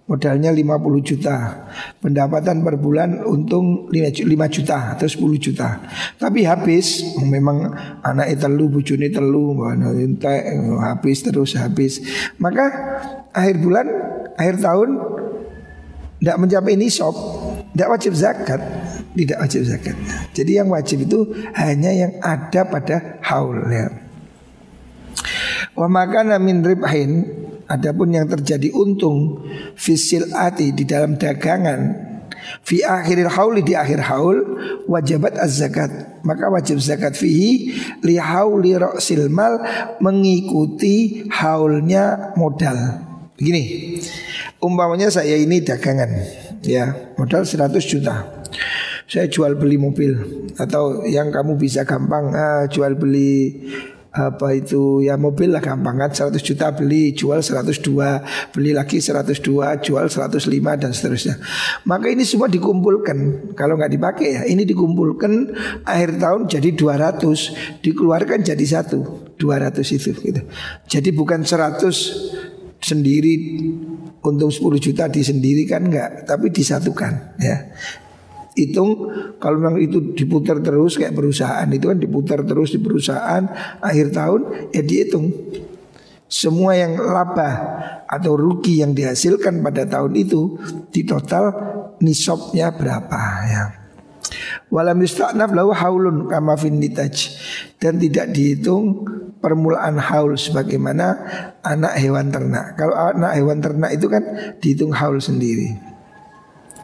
Modalnya 0.04 0.52
50 0.52 1.00
juta 1.00 1.64
Pendapatan 1.96 2.60
per 2.60 2.76
bulan 2.76 3.24
untung 3.24 3.88
5 3.88 4.20
juta 4.52 4.92
atau 4.92 5.08
10 5.08 5.16
juta 5.40 5.80
Tapi 6.20 6.44
habis 6.44 7.16
Memang 7.24 7.72
anak 8.04 8.36
telu, 8.36 8.68
bujuni 8.68 9.08
telu 9.08 9.56
Habis 10.76 11.24
terus 11.24 11.56
habis 11.56 12.04
Maka 12.36 12.68
akhir 13.32 13.64
bulan 13.64 13.86
Akhir 14.36 14.60
tahun 14.60 14.90
Tidak 16.20 16.36
mencapai 16.36 16.76
nisab 16.76 17.16
Tidak 17.72 17.88
wajib 17.88 18.12
zakat 18.12 18.60
Tidak 19.14 19.38
wajib 19.38 19.62
zakat 19.62 19.94
Jadi 20.34 20.58
yang 20.58 20.68
wajib 20.74 21.06
itu 21.06 21.30
Hanya 21.54 21.94
yang 21.94 22.12
ada 22.18 22.66
pada 22.66 23.22
haul 23.22 23.62
ya. 23.70 23.86
Wa 25.78 25.86
makana 25.86 26.42
min 26.42 26.66
ribhin 26.66 27.22
Adapun 27.64 28.12
yang 28.12 28.28
terjadi 28.28 28.68
untung 28.76 29.40
fisil 29.72 30.28
ati 30.36 30.76
di 30.76 30.84
dalam 30.84 31.16
dagangan 31.16 32.12
fi 32.60 32.84
akhiril 32.84 33.32
hauli 33.32 33.64
di 33.64 33.72
akhir 33.72 34.04
haul 34.04 34.36
wajibat 34.84 35.40
az-zakat. 35.40 36.20
Maka 36.28 36.52
wajib 36.52 36.76
zakat 36.76 37.16
fihi 37.16 37.72
li 38.04 38.20
hauli 38.20 38.76
ra'sil 38.76 39.32
mal 39.32 39.64
mengikuti 40.04 41.24
haulnya 41.32 42.36
modal. 42.36 42.76
Begini 43.34 43.96
umpamanya 44.60 45.08
saya 45.08 45.34
ini 45.34 45.64
dagangan 45.64 46.10
ya 46.62 47.16
modal 47.18 47.42
100 47.42 47.74
juta 47.82 48.44
saya 49.08 49.26
jual 49.28 49.56
beli 49.56 49.76
mobil. 49.76 50.16
Atau 50.56 51.04
yang 51.08 51.28
kamu 51.28 51.56
bisa 51.60 51.84
gampang 51.84 52.32
uh, 52.32 52.64
jual 52.68 52.96
beli 52.96 53.64
apa 54.14 54.54
itu 54.54 55.02
ya 55.02 55.18
mobil 55.18 55.50
lah 55.50 55.58
gampang 55.58 55.98
kan. 55.98 56.10
100 56.14 56.38
juta 56.38 56.70
beli 56.70 57.10
jual 57.12 57.42
102 57.42 58.54
beli 58.54 58.70
lagi 58.70 59.02
102 59.02 59.42
jual 59.82 60.06
105 60.06 60.80
dan 60.80 60.90
seterusnya. 60.94 61.34
Maka 61.84 62.08
ini 62.08 62.22
semua 62.22 62.46
dikumpulkan. 62.46 63.50
Kalau 63.58 63.74
nggak 63.74 63.92
dipakai 63.92 64.28
ya 64.38 64.42
ini 64.46 64.62
dikumpulkan 64.62 65.32
akhir 65.82 66.22
tahun 66.22 66.46
jadi 66.46 66.68
200 66.78 67.82
dikeluarkan 67.82 68.46
jadi 68.46 68.64
satu 68.64 69.34
200 69.36 69.82
itu 69.82 70.10
gitu. 70.14 70.42
Jadi 70.86 71.08
bukan 71.10 71.42
100 71.42 72.54
sendiri 72.84 73.34
untung 74.20 74.52
10 74.52 74.60
juta 74.76 75.08
disendirikan 75.08 75.88
enggak 75.88 76.28
tapi 76.28 76.52
disatukan 76.52 77.36
ya 77.40 77.72
hitung 78.54 79.10
kalau 79.42 79.58
memang 79.58 79.82
itu 79.82 80.14
diputar 80.14 80.62
terus 80.62 80.94
kayak 80.98 81.14
perusahaan 81.14 81.66
itu 81.68 81.90
kan 81.90 81.98
diputar 81.98 82.40
terus 82.46 82.74
di 82.74 82.78
perusahaan 82.78 83.42
akhir 83.82 84.14
tahun 84.14 84.40
ya 84.70 84.82
dihitung 84.82 85.26
semua 86.34 86.74
yang 86.74 86.98
laba 86.98 87.50
atau 88.10 88.34
rugi 88.34 88.82
yang 88.82 88.90
dihasilkan 88.90 89.62
pada 89.62 89.86
tahun 89.86 90.18
itu 90.18 90.58
di 90.90 91.06
total 91.06 91.52
nisabnya 92.02 92.74
berapa 92.74 93.20
ya. 93.46 93.64
Walam 94.72 94.98
yusta'naf 94.98 95.54
lahu 95.54 95.70
haulun 95.70 96.26
kama 96.26 96.58
fin 96.58 96.80
dan 97.78 97.94
tidak 98.00 98.26
dihitung 98.34 99.06
permulaan 99.38 100.00
haul 100.00 100.34
sebagaimana 100.34 101.06
anak 101.62 101.94
hewan 102.02 102.34
ternak. 102.34 102.74
Kalau 102.74 102.96
anak 102.96 103.38
hewan 103.38 103.62
ternak 103.62 103.94
itu 103.94 104.10
kan 104.10 104.24
dihitung 104.58 104.90
haul 104.90 105.22
sendiri. 105.22 105.78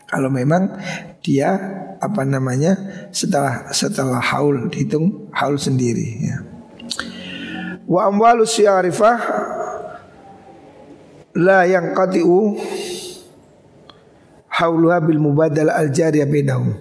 Kalau 0.06 0.30
memang 0.30 0.78
dia 1.20 1.56
apa 2.00 2.24
namanya 2.24 2.76
setelah 3.12 3.68
setelah 3.70 4.20
haul 4.20 4.72
dihitung 4.72 5.28
haul 5.36 5.60
sendiri 5.60 6.08
ya. 6.24 6.36
Wa 7.84 8.08
amwalu 8.08 8.48
syarifah 8.48 9.18
la 11.36 11.68
yang 11.68 11.92
qatiu 11.92 12.56
hauluha 14.48 14.98
bil 15.04 15.20
mubadal 15.20 15.70
al 15.70 15.92
jariyah 15.92 16.28
bainahum. 16.28 16.76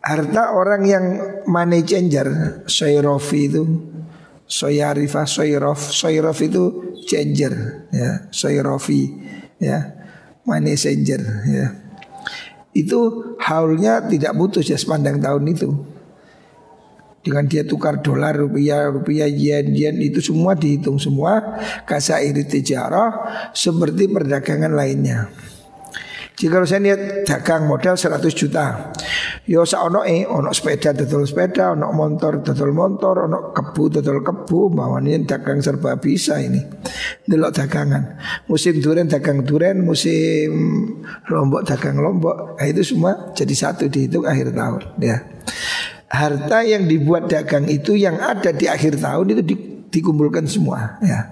Harta 0.00 0.56
orang 0.56 0.82
yang 0.88 1.04
money 1.44 1.84
changer, 1.84 2.64
soyrofi 2.64 3.52
itu, 3.52 3.62
soyarifah, 4.48 5.28
soyrof, 5.28 5.76
soyrof 5.76 6.40
itu 6.40 6.96
changer, 7.04 7.84
ya, 7.92 8.32
soyrofi, 8.32 9.12
ya, 9.60 9.92
money 10.48 10.72
changer, 10.72 11.20
ya. 11.44 11.89
Itu 12.80 13.34
haulnya 13.40 14.04
tidak 14.08 14.32
putus 14.36 14.68
ya 14.68 14.78
sepanjang 14.80 15.20
tahun 15.20 15.44
itu. 15.50 15.68
Dengan 17.20 17.44
dia 17.44 17.68
tukar 17.68 18.00
dolar, 18.00 18.32
rupiah, 18.32 18.88
rupiah, 18.88 19.28
yen, 19.28 19.76
yen 19.76 20.00
itu 20.00 20.24
semua 20.24 20.56
dihitung 20.56 20.96
semua 20.96 21.60
kasairi 21.84 22.48
tijarah 22.48 23.12
seperti 23.52 24.08
perdagangan 24.08 24.72
lainnya. 24.72 25.28
Jika 26.40 26.64
saya 26.64 26.80
lihat 26.80 27.28
dagang 27.28 27.68
modal 27.68 28.00
100 28.00 28.24
juta 28.32 28.96
Yo 29.50 29.66
sa 29.66 29.82
ono 29.82 30.06
sepeda 30.54 30.94
dodol 30.94 31.26
sepeda 31.26 31.74
Ono 31.74 31.90
motor 31.90 32.38
dodol 32.38 32.70
motor 32.70 33.26
Ono 33.26 33.50
kebu 33.50 33.98
dodol 33.98 34.22
kebu 34.22 34.70
Bawanya 34.70 35.18
dagang 35.26 35.58
serba 35.58 35.98
bisa 35.98 36.38
ini. 36.38 36.62
Delok 37.26 37.58
dagangan. 37.58 38.14
Musim 38.46 38.78
duren 38.78 39.10
dagang 39.10 39.42
duren 39.42 39.82
Musim 39.82 40.54
lombok 41.26 41.66
dagang 41.66 41.98
lombok. 41.98 42.62
Nah, 42.62 42.66
Itu 42.70 42.86
semua 42.86 43.34
jadi 43.34 43.50
satu 43.50 43.90
dihitung 43.90 44.22
akhir 44.22 44.54
tahun 44.54 45.02
ya. 45.02 45.18
Harta 46.06 46.62
yang 46.62 46.86
dibuat 46.86 47.26
dagang 47.26 47.66
itu 47.66 47.98
Yang 47.98 48.22
ada 48.22 48.50
di 48.54 48.70
akhir 48.70 49.02
tahun 49.02 49.34
itu 49.34 49.42
di, 49.42 49.54
dikumpulkan 49.90 50.46
semua 50.46 51.02
ya. 51.02 51.26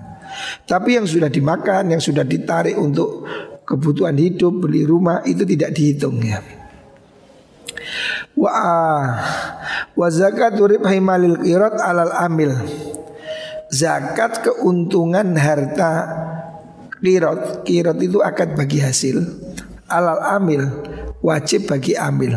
Tapi 0.66 0.98
yang 0.98 1.06
sudah 1.06 1.30
dimakan, 1.30 1.94
yang 1.94 2.02
sudah 2.02 2.26
ditarik 2.26 2.74
untuk 2.76 3.24
kebutuhan 3.62 4.18
hidup, 4.18 4.60
beli 4.60 4.84
rumah 4.84 5.24
itu 5.24 5.46
tidak 5.48 5.72
dihitung 5.72 6.20
ya. 6.20 6.57
Wa 8.38 8.52
wa 9.94 10.06
zakat 10.10 10.58
ribhi 10.58 10.98
malil 11.02 11.38
qirat 11.42 11.78
alal 11.82 12.14
amil. 12.14 12.54
Zakat 13.68 14.40
keuntungan 14.46 15.36
harta 15.36 15.92
qirat, 17.02 17.66
qirat 17.68 17.98
itu 18.00 18.22
akad 18.24 18.56
bagi 18.56 18.80
hasil. 18.80 19.20
Alal 19.88 20.20
amil 20.40 20.62
wajib 21.20 21.68
bagi 21.68 21.98
amil. 21.98 22.36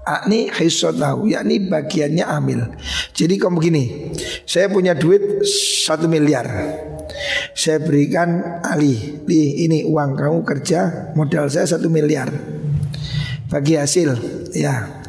Akni 0.00 0.50
hisotahu 0.50 1.28
yakni 1.28 1.70
bagiannya 1.70 2.24
amil. 2.24 2.60
Jadi 3.12 3.36
kamu 3.36 3.60
begini, 3.60 3.84
saya 4.48 4.66
punya 4.72 4.96
duit 4.96 5.44
satu 5.86 6.08
miliar. 6.08 6.48
Saya 7.52 7.84
berikan 7.84 8.60
Ali 8.64 9.20
di 9.28 9.66
ini 9.68 9.84
uang 9.84 10.16
kamu 10.16 10.40
kerja 10.46 11.12
modal 11.12 11.52
saya 11.52 11.68
satu 11.68 11.92
miliar 11.92 12.32
bagi 13.50 13.74
hasil 13.76 14.14
ya. 14.54 15.02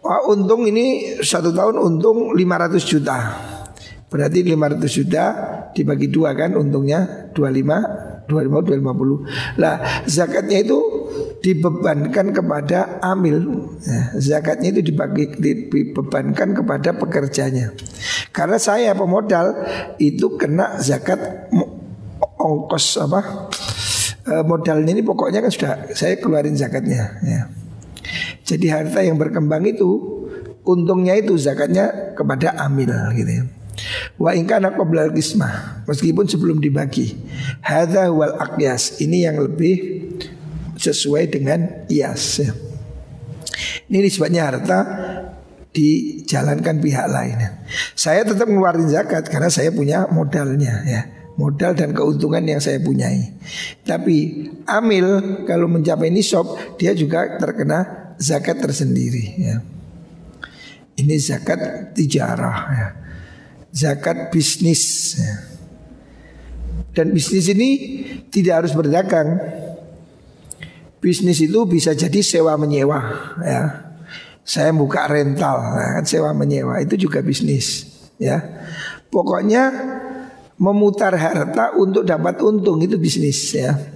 Wah, 0.00 0.22
untung 0.30 0.64
ini 0.64 1.18
satu 1.20 1.52
tahun 1.52 1.76
untung 1.78 2.32
500 2.32 2.80
juta. 2.82 3.18
Berarti 4.06 4.46
500 4.46 4.86
juta 4.86 5.24
dibagi 5.74 6.08
dua 6.08 6.32
kan 6.32 6.54
untungnya 6.54 7.28
25 7.34 8.24
25 8.26 8.26
250 8.26 9.58
Lah 9.58 10.06
zakatnya 10.06 10.62
itu 10.62 10.78
dibebankan 11.42 12.34
kepada 12.34 12.98
amil. 13.02 13.70
Ya, 13.82 14.14
Zakatnya 14.18 14.74
itu 14.74 14.82
dibagi, 14.90 15.30
dibebankan 15.38 16.54
kepada 16.54 16.90
pekerjanya. 16.94 17.74
Karena 18.34 18.58
saya 18.58 18.94
pemodal 18.94 19.54
itu 19.98 20.34
kena 20.38 20.78
zakat 20.82 21.50
ongkos 22.36 22.98
apa 23.02 23.50
e, 24.22 24.34
modalnya 24.44 24.92
ini 24.92 25.02
pokoknya 25.02 25.40
kan 25.42 25.50
sudah 25.50 25.72
saya 25.96 26.18
keluarin 26.18 26.54
zakatnya 26.58 27.18
ya. 27.22 27.50
Jadi 28.46 28.66
harta 28.70 29.02
yang 29.02 29.18
berkembang 29.18 29.66
itu 29.66 29.90
untungnya 30.62 31.18
itu 31.18 31.34
zakatnya 31.34 32.14
kepada 32.14 32.54
amil 32.62 32.94
gitu 33.18 33.42
ya. 33.42 33.44
Wa 34.16 34.32
ingkana 34.32 34.72
qabla 34.72 35.12
qismah 35.12 35.84
meskipun 35.84 36.30
sebelum 36.30 36.62
dibagi. 36.62 37.12
Hadza 37.60 38.08
wal 38.14 38.38
aqyas. 38.38 39.02
Ini 39.02 39.28
yang 39.28 39.42
lebih 39.42 40.06
sesuai 40.78 41.28
dengan 41.28 41.86
ias 41.90 42.22
ya. 42.40 42.54
Ini 43.90 43.98
disebutnya 44.02 44.48
harta 44.48 44.78
dijalankan 45.74 46.80
pihak 46.80 47.06
lain. 47.10 47.36
Saya 47.92 48.24
tetap 48.24 48.48
ngeluarin 48.48 48.88
zakat 48.88 49.28
karena 49.28 49.52
saya 49.52 49.68
punya 49.74 50.08
modalnya 50.08 50.86
ya 50.86 51.02
modal 51.36 51.76
dan 51.76 51.92
keuntungan 51.92 52.42
yang 52.42 52.60
saya 52.64 52.80
punyai. 52.80 53.36
Tapi 53.84 54.48
amil 54.64 55.44
kalau 55.44 55.68
mencapai 55.68 56.08
nisab 56.08 56.48
dia 56.80 56.96
juga 56.96 57.36
terkena 57.36 58.05
zakat 58.18 58.60
tersendiri 58.60 59.24
ya. 59.38 59.56
Ini 60.96 61.14
zakat 61.20 61.92
tijarah 61.92 62.58
ya. 62.72 62.88
Zakat 63.72 64.32
bisnis 64.32 65.16
ya. 65.20 65.34
Dan 66.96 67.12
bisnis 67.12 67.52
ini 67.52 67.68
tidak 68.32 68.64
harus 68.64 68.72
berdagang. 68.72 69.36
Bisnis 70.96 71.44
itu 71.44 71.60
bisa 71.68 71.92
jadi 71.92 72.24
sewa 72.24 72.56
menyewa 72.56 72.98
ya. 73.44 73.62
Saya 74.46 74.70
buka 74.72 75.04
rental 75.10 75.58
ya, 75.76 75.86
kan 76.00 76.04
sewa 76.06 76.30
menyewa 76.32 76.80
itu 76.80 76.96
juga 76.96 77.20
bisnis 77.20 77.92
ya. 78.16 78.40
Pokoknya 79.12 79.68
memutar 80.56 81.12
harta 81.12 81.76
untuk 81.76 82.08
dapat 82.08 82.40
untung 82.40 82.80
itu 82.80 82.96
bisnis 82.96 83.52
ya. 83.52 83.95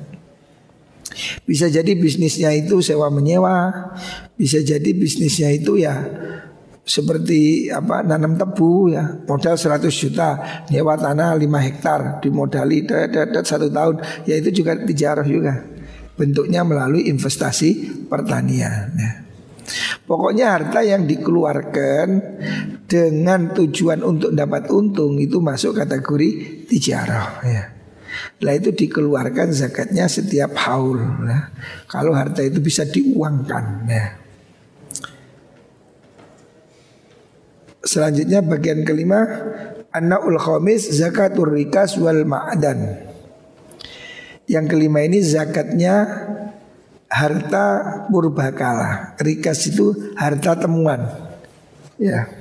Bisa 1.42 1.66
jadi 1.66 1.92
bisnisnya 1.98 2.54
itu 2.54 2.78
sewa 2.80 3.10
menyewa, 3.10 3.70
bisa 4.38 4.62
jadi 4.62 4.90
bisnisnya 4.94 5.50
itu 5.50 5.80
ya 5.80 5.96
seperti 6.80 7.70
apa 7.70 8.02
nanam 8.02 8.34
tebu 8.34 8.90
ya 8.90 9.22
modal 9.28 9.54
100 9.54 9.86
juta 9.94 10.28
nyewa 10.74 10.98
tanah 10.98 11.38
5 11.38 11.66
hektar 11.70 12.00
dimodali 12.18 12.82
satu 13.46 13.70
tahun 13.70 14.02
ya 14.26 14.34
itu 14.34 14.50
juga 14.50 14.74
dijarah 14.74 15.22
juga 15.22 15.54
bentuknya 16.18 16.66
melalui 16.66 17.08
investasi 17.08 18.04
pertanian 18.10 18.92
ya. 18.92 19.12
Pokoknya 20.04 20.58
harta 20.58 20.82
yang 20.82 21.06
dikeluarkan 21.06 22.08
dengan 22.90 23.54
tujuan 23.54 24.02
untuk 24.02 24.34
dapat 24.34 24.66
untung 24.74 25.16
itu 25.22 25.38
masuk 25.38 25.78
kategori 25.78 26.28
tijarah 26.66 27.28
ya. 27.46 27.79
Lah 28.40 28.52
itu 28.56 28.72
dikeluarkan 28.72 29.52
zakatnya 29.52 30.08
setiap 30.08 30.56
haul 30.66 31.00
ya. 31.26 31.52
Kalau 31.86 32.16
harta 32.16 32.40
itu 32.40 32.58
bisa 32.58 32.88
diuangkan 32.88 33.64
ya. 33.86 34.06
Selanjutnya 37.80 38.44
bagian 38.44 38.84
kelima 38.84 39.24
Annaul 39.90 40.38
khamis 40.38 40.86
zakatur 40.94 41.50
rikas 41.50 41.98
wal 41.98 42.22
ma'dan 42.22 43.08
Yang 44.46 44.66
kelima 44.70 45.02
ini 45.02 45.18
zakatnya 45.22 46.06
harta 47.10 47.66
purbakala. 48.06 49.18
Rikas 49.18 49.74
itu 49.74 50.14
harta 50.14 50.54
temuan. 50.58 51.06
Ya. 51.98 52.39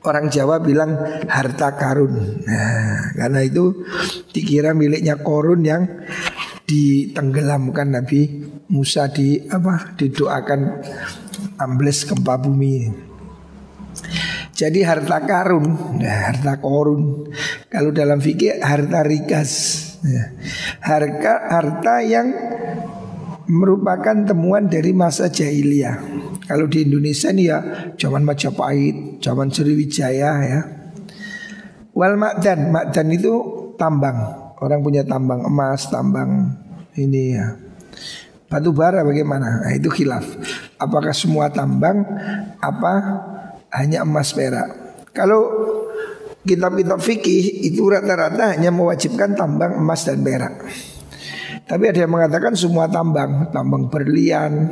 Orang 0.00 0.32
Jawa 0.32 0.64
bilang 0.64 0.96
harta 1.28 1.76
karun. 1.76 2.40
Nah, 2.48 3.12
karena 3.12 3.40
itu 3.44 3.84
dikira 4.32 4.72
miliknya 4.72 5.20
korun 5.20 5.60
yang 5.60 5.84
ditenggelamkan 6.64 7.92
Nabi 7.92 8.48
Musa 8.72 9.12
di 9.12 9.44
apa 9.50 9.92
didoakan 10.00 10.60
ambles 11.60 12.08
gempa 12.08 12.40
bumi. 12.40 12.88
Jadi 14.56 14.84
harta 14.84 15.24
karun, 15.24 15.96
nah, 16.00 16.32
harta 16.32 16.56
korun. 16.60 17.28
Kalau 17.68 17.92
dalam 17.92 18.20
fikih 18.20 18.60
harta 18.60 19.04
rikas. 19.04 19.52
Ya. 20.00 20.32
Harga 20.80 21.44
harta 21.52 22.00
yang 22.00 22.32
merupakan 23.48 24.16
temuan 24.24 24.68
dari 24.70 24.96
masa 24.96 25.28
jahiliyah. 25.28 26.19
Kalau 26.50 26.66
di 26.66 26.82
Indonesia 26.82 27.30
ini 27.30 27.46
ya 27.46 27.62
zaman 27.94 28.26
Majapahit, 28.26 29.22
zaman 29.22 29.54
Sriwijaya 29.54 30.32
ya. 30.42 30.60
Wal 31.94 32.18
makdan, 32.18 32.74
makdan 32.74 33.06
itu 33.14 33.38
tambang. 33.78 34.18
Orang 34.58 34.82
punya 34.82 35.06
tambang 35.06 35.46
emas, 35.46 35.86
tambang 35.94 36.58
ini 36.98 37.38
ya. 37.38 37.54
Batu 38.50 38.74
bara 38.74 39.06
bagaimana? 39.06 39.62
Nah, 39.62 39.70
itu 39.78 39.94
khilaf. 39.94 40.26
Apakah 40.74 41.14
semua 41.14 41.54
tambang 41.54 42.02
apa 42.58 42.94
hanya 43.70 44.02
emas 44.02 44.34
perak? 44.34 45.06
Kalau 45.14 45.46
kitab-kitab 46.42 46.98
fikih 46.98 47.62
itu 47.70 47.86
rata-rata 47.86 48.58
hanya 48.58 48.74
mewajibkan 48.74 49.38
tambang 49.38 49.78
emas 49.78 50.02
dan 50.02 50.18
perak. 50.26 50.66
Tapi 51.70 51.94
ada 51.94 52.02
yang 52.02 52.10
mengatakan 52.10 52.58
semua 52.58 52.90
tambang, 52.90 53.54
tambang 53.54 53.86
berlian, 53.86 54.66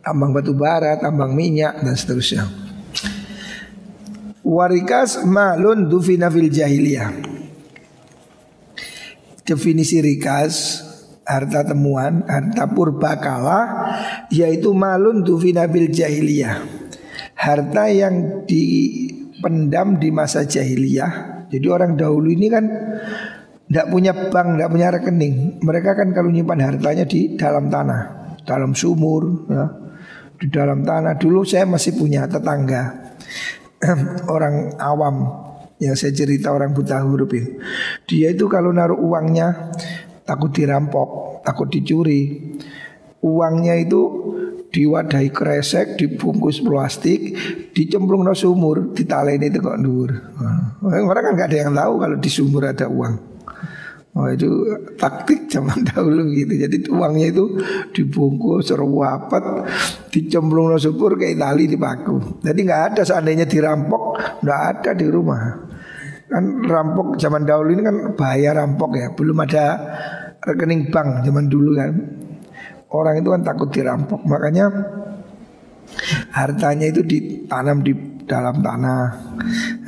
tambang 0.00 0.32
batu 0.32 0.56
bara, 0.56 0.96
tambang 0.96 1.32
minyak 1.36 1.80
dan 1.84 1.94
seterusnya. 1.96 2.44
Warikas 4.40 5.22
malun 5.28 5.86
dufina 5.86 6.32
fil 6.32 6.50
jahiliyah. 6.50 7.12
Definisi 9.44 10.00
rikas 10.00 10.84
harta 11.22 11.62
temuan, 11.62 12.24
harta 12.26 12.66
purbakala 12.70 13.60
yaitu 14.32 14.72
malun 14.72 15.22
dufina 15.22 15.68
fil 15.68 15.92
jahiliyah. 15.92 16.66
Harta 17.36 17.88
yang 17.88 18.44
dipendam 18.44 19.96
di 20.00 20.08
masa 20.12 20.44
jahiliyah. 20.44 21.46
Jadi 21.50 21.66
orang 21.66 21.96
dahulu 21.96 22.30
ini 22.30 22.46
kan 22.52 22.64
tidak 23.70 23.86
punya 23.86 24.12
bank, 24.12 24.48
tidak 24.58 24.70
punya 24.70 24.88
rekening. 24.92 25.34
Mereka 25.62 25.90
kan 25.94 26.08
kalau 26.10 26.30
nyimpan 26.30 26.60
hartanya 26.62 27.04
di 27.06 27.38
dalam 27.38 27.70
tanah, 27.70 28.34
dalam 28.44 28.74
sumur, 28.74 29.46
ya 29.46 29.89
di 30.40 30.48
dalam 30.48 30.80
tanah. 30.82 31.20
Dulu 31.20 31.44
saya 31.44 31.68
masih 31.68 32.00
punya 32.00 32.24
tetangga 32.24 33.12
orang 34.34 34.74
awam 34.80 35.16
yang 35.80 35.96
saya 35.96 36.12
cerita 36.16 36.52
orang 36.52 36.72
buta 36.72 37.00
huruf 37.04 37.28
itu. 37.36 37.60
Dia 38.08 38.32
itu 38.32 38.48
kalau 38.48 38.72
naruh 38.72 38.96
uangnya 38.96 39.76
takut 40.24 40.52
dirampok, 40.52 41.40
takut 41.44 41.68
dicuri. 41.68 42.56
Uangnya 43.20 43.76
itu 43.76 44.00
diwadahi 44.72 45.28
kresek, 45.28 46.00
dibungkus 46.00 46.64
plastik, 46.64 47.36
dicemplung 47.76 48.24
no 48.24 48.32
sumur, 48.32 48.96
ditaleni 48.96 49.52
itu 49.52 49.60
kok 49.60 49.76
dur. 49.82 50.10
Orang 50.80 51.22
kan 51.28 51.32
nggak 51.36 51.48
ada 51.52 51.58
yang 51.68 51.72
tahu 51.76 51.92
kalau 52.00 52.16
di 52.16 52.30
sumur 52.32 52.64
ada 52.64 52.88
uang. 52.88 53.29
Oh 54.10 54.26
itu 54.26 54.50
taktik 54.98 55.46
zaman 55.46 55.84
dahulu 55.88 56.34
gitu. 56.34 56.58
Jadi 56.58 56.82
uangnya 56.90 57.30
itu 57.30 57.44
dibungkus, 57.94 58.74
rapat, 58.74 59.70
dicemplung 60.10 60.74
no 60.74 60.78
supur 60.82 61.14
kayak 61.14 61.38
tali 61.38 61.70
dipaku. 61.70 62.42
Jadi 62.42 62.60
nggak 62.66 62.82
ada 62.94 63.02
seandainya 63.06 63.46
dirampok, 63.46 64.18
nggak 64.42 64.60
ada 64.74 64.90
di 64.98 65.06
rumah. 65.06 65.42
Kan 66.26 66.62
rampok 66.66 67.18
zaman 67.22 67.46
dahulu 67.46 67.70
ini 67.70 67.82
kan 67.86 67.96
bahaya 68.18 68.50
rampok 68.58 68.90
ya. 68.98 69.14
Belum 69.14 69.38
ada 69.46 69.78
rekening 70.42 70.90
bank 70.90 71.22
zaman 71.22 71.46
dulu 71.46 71.70
kan. 71.78 71.92
Orang 72.90 73.14
itu 73.14 73.30
kan 73.30 73.46
takut 73.46 73.70
dirampok. 73.70 74.26
Makanya 74.26 74.66
hartanya 76.34 76.86
itu 76.90 77.06
ditanam 77.06 77.82
di 77.82 77.94
dalam 78.26 78.62
tanah 78.62 79.02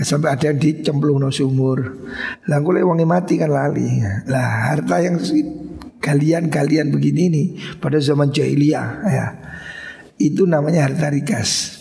sampai 0.03 0.35
ada 0.37 0.51
yang 0.51 0.59
dicemplung 0.59 1.23
no 1.23 1.31
sumur. 1.33 1.79
Lah 2.47 2.59
kule 2.61 2.83
wonge 2.83 3.07
mati 3.07 3.39
kan 3.39 3.51
lali. 3.51 4.03
Lah 4.29 4.75
harta 4.75 5.03
yang 5.03 5.19
kalian-kalian 6.03 6.91
begini 6.91 7.23
nih 7.31 7.47
pada 7.79 8.03
zaman 8.03 8.35
jahiliyah 8.35 8.89
ya. 9.07 9.27
Itu 10.19 10.47
namanya 10.47 10.91
harta 10.91 11.09
rikas. 11.11 11.81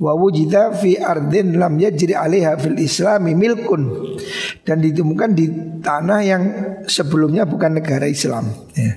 Wa 0.00 0.16
wujida 0.16 0.72
fi 0.74 0.96
ardin 0.96 1.60
lam 1.60 1.76
yajri 1.76 2.16
alaiha 2.16 2.56
fil 2.56 2.80
islami 2.80 3.36
milkun 3.36 4.16
dan 4.64 4.80
ditemukan 4.80 5.30
di 5.36 5.46
tanah 5.84 6.20
yang 6.24 6.42
sebelumnya 6.88 7.44
bukan 7.44 7.78
negara 7.78 8.08
Islam 8.08 8.48
ya. 8.72 8.92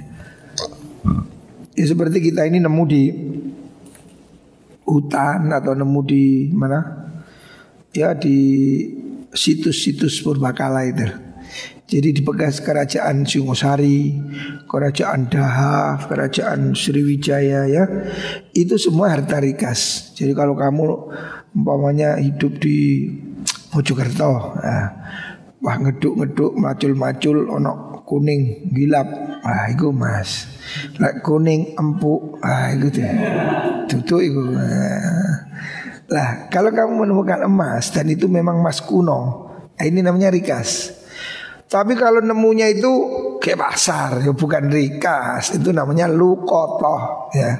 Ya 1.74 1.86
seperti 1.90 2.32
kita 2.32 2.46
ini 2.48 2.62
nemu 2.62 2.84
di 2.86 3.04
hutan 4.88 5.50
atau 5.52 5.74
nemu 5.76 6.00
di 6.06 6.48
mana? 6.54 7.03
Ya 7.94 8.18
di 8.18 8.38
situs-situs 9.30 10.26
purbakala 10.26 10.90
itu. 10.90 11.06
Jadi 11.84 12.10
di 12.10 12.22
bekas 12.26 12.58
kerajaan 12.64 13.22
Singosari, 13.22 14.18
kerajaan 14.66 15.30
Daha, 15.30 16.02
kerajaan 16.10 16.74
Sriwijaya 16.74 17.70
ya, 17.70 17.84
itu 18.50 18.82
semua 18.82 19.14
harta 19.14 19.38
rikas. 19.38 20.10
Jadi 20.18 20.34
kalau 20.34 20.58
kamu 20.58 21.14
umpamanya 21.54 22.18
hidup 22.18 22.58
di 22.58 23.06
Mojokerto, 23.78 24.58
ya, 24.58 24.78
wah 25.62 25.78
ngeduk-ngeduk, 25.78 26.58
macul-macul, 26.58 27.46
ono 27.46 28.02
kuning, 28.10 28.74
gilap, 28.74 29.06
wah 29.46 29.70
itu 29.70 29.94
mas. 29.94 30.50
Lek 30.98 31.22
kuning 31.22 31.78
empuk, 31.78 32.42
ah 32.42 32.74
itu 32.74 32.90
tuh. 32.90 33.06
Tutu 33.86 34.18
itu. 34.24 34.44
Lah, 36.14 36.46
kalau 36.54 36.70
kamu 36.70 37.10
menemukan 37.10 37.50
emas 37.50 37.90
dan 37.90 38.06
itu 38.06 38.30
memang 38.30 38.62
emas 38.62 38.86
kuno, 38.86 39.50
nah 39.74 39.82
ini 39.82 40.06
namanya 40.06 40.30
rikas. 40.30 40.94
Tapi 41.66 41.98
kalau 41.98 42.22
nemunya 42.22 42.70
itu 42.70 42.92
kayak 43.42 43.58
pasar, 43.58 44.22
ya 44.22 44.30
bukan 44.30 44.70
rikas, 44.70 45.58
itu 45.58 45.74
namanya 45.74 46.06
lukoto, 46.06 47.28
ya. 47.34 47.58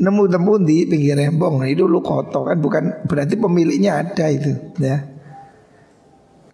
Nemu 0.00 0.24
temu 0.24 0.56
di 0.56 0.88
pinggir 0.88 1.20
rembong, 1.20 1.60
nah 1.60 1.68
itu 1.68 1.84
lukoto 1.84 2.48
kan 2.48 2.56
bukan 2.56 3.04
berarti 3.04 3.36
pemiliknya 3.36 4.00
ada 4.00 4.32
itu, 4.32 4.72
ya. 4.80 5.04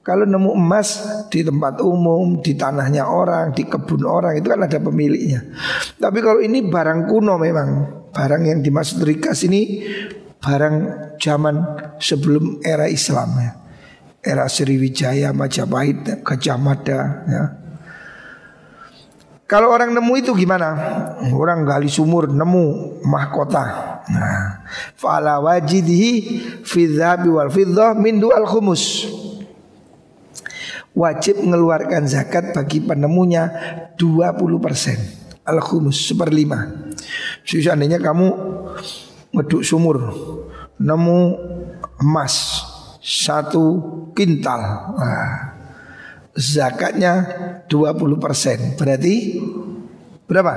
Kalau 0.02 0.26
nemu 0.26 0.58
emas 0.58 1.06
di 1.30 1.46
tempat 1.46 1.78
umum, 1.86 2.42
di 2.42 2.58
tanahnya 2.58 3.06
orang, 3.06 3.54
di 3.54 3.62
kebun 3.62 4.02
orang 4.02 4.34
itu 4.34 4.50
kan 4.50 4.58
ada 4.66 4.82
pemiliknya. 4.82 5.54
Tapi 6.02 6.18
kalau 6.18 6.42
ini 6.42 6.66
barang 6.66 7.06
kuno 7.06 7.38
memang, 7.38 7.68
barang 8.10 8.42
yang 8.42 8.58
dimaksud 8.58 9.00
rikas 9.06 9.46
ini 9.46 9.62
barang 10.44 10.76
zaman 11.16 11.56
sebelum 11.96 12.60
era 12.60 12.84
Islam 12.84 13.32
ya. 13.40 13.52
Era 14.24 14.48
Sriwijaya, 14.48 15.32
Majapahit, 15.32 16.24
Gajah 16.24 16.56
Mada 16.60 17.00
ya. 17.28 17.44
Kalau 19.44 19.68
orang 19.68 19.92
nemu 19.92 20.12
itu 20.16 20.32
gimana? 20.32 20.72
Orang 21.32 21.68
gali 21.68 21.88
sumur 21.92 22.32
nemu 22.32 23.00
mahkota. 23.04 23.64
Nah, 24.08 24.64
fala 24.96 25.40
wajidihi 25.40 26.12
fi 26.64 26.88
wal 27.28 27.52
fiddah 27.52 27.92
min 27.92 28.20
dual 28.20 28.48
khumus 28.48 29.04
wajib 30.94 31.42
mengeluarkan 31.42 32.06
zakat 32.06 32.54
bagi 32.54 32.80
penemunya 32.80 33.50
20% 33.98 35.44
al-khumus 35.44 36.08
seperlima. 36.08 36.88
Jadi 37.44 37.68
seandainya 37.68 38.00
kamu 38.00 38.26
ngeduk 39.34 39.62
sumur 39.66 39.98
nemu 40.78 41.20
emas 42.00 42.64
satu 43.02 43.82
kintal. 44.16 44.60
Nah, 44.96 45.32
zakatnya 46.34 47.12
20% 47.68 48.78
berarti 48.78 49.14
berapa? 50.24 50.52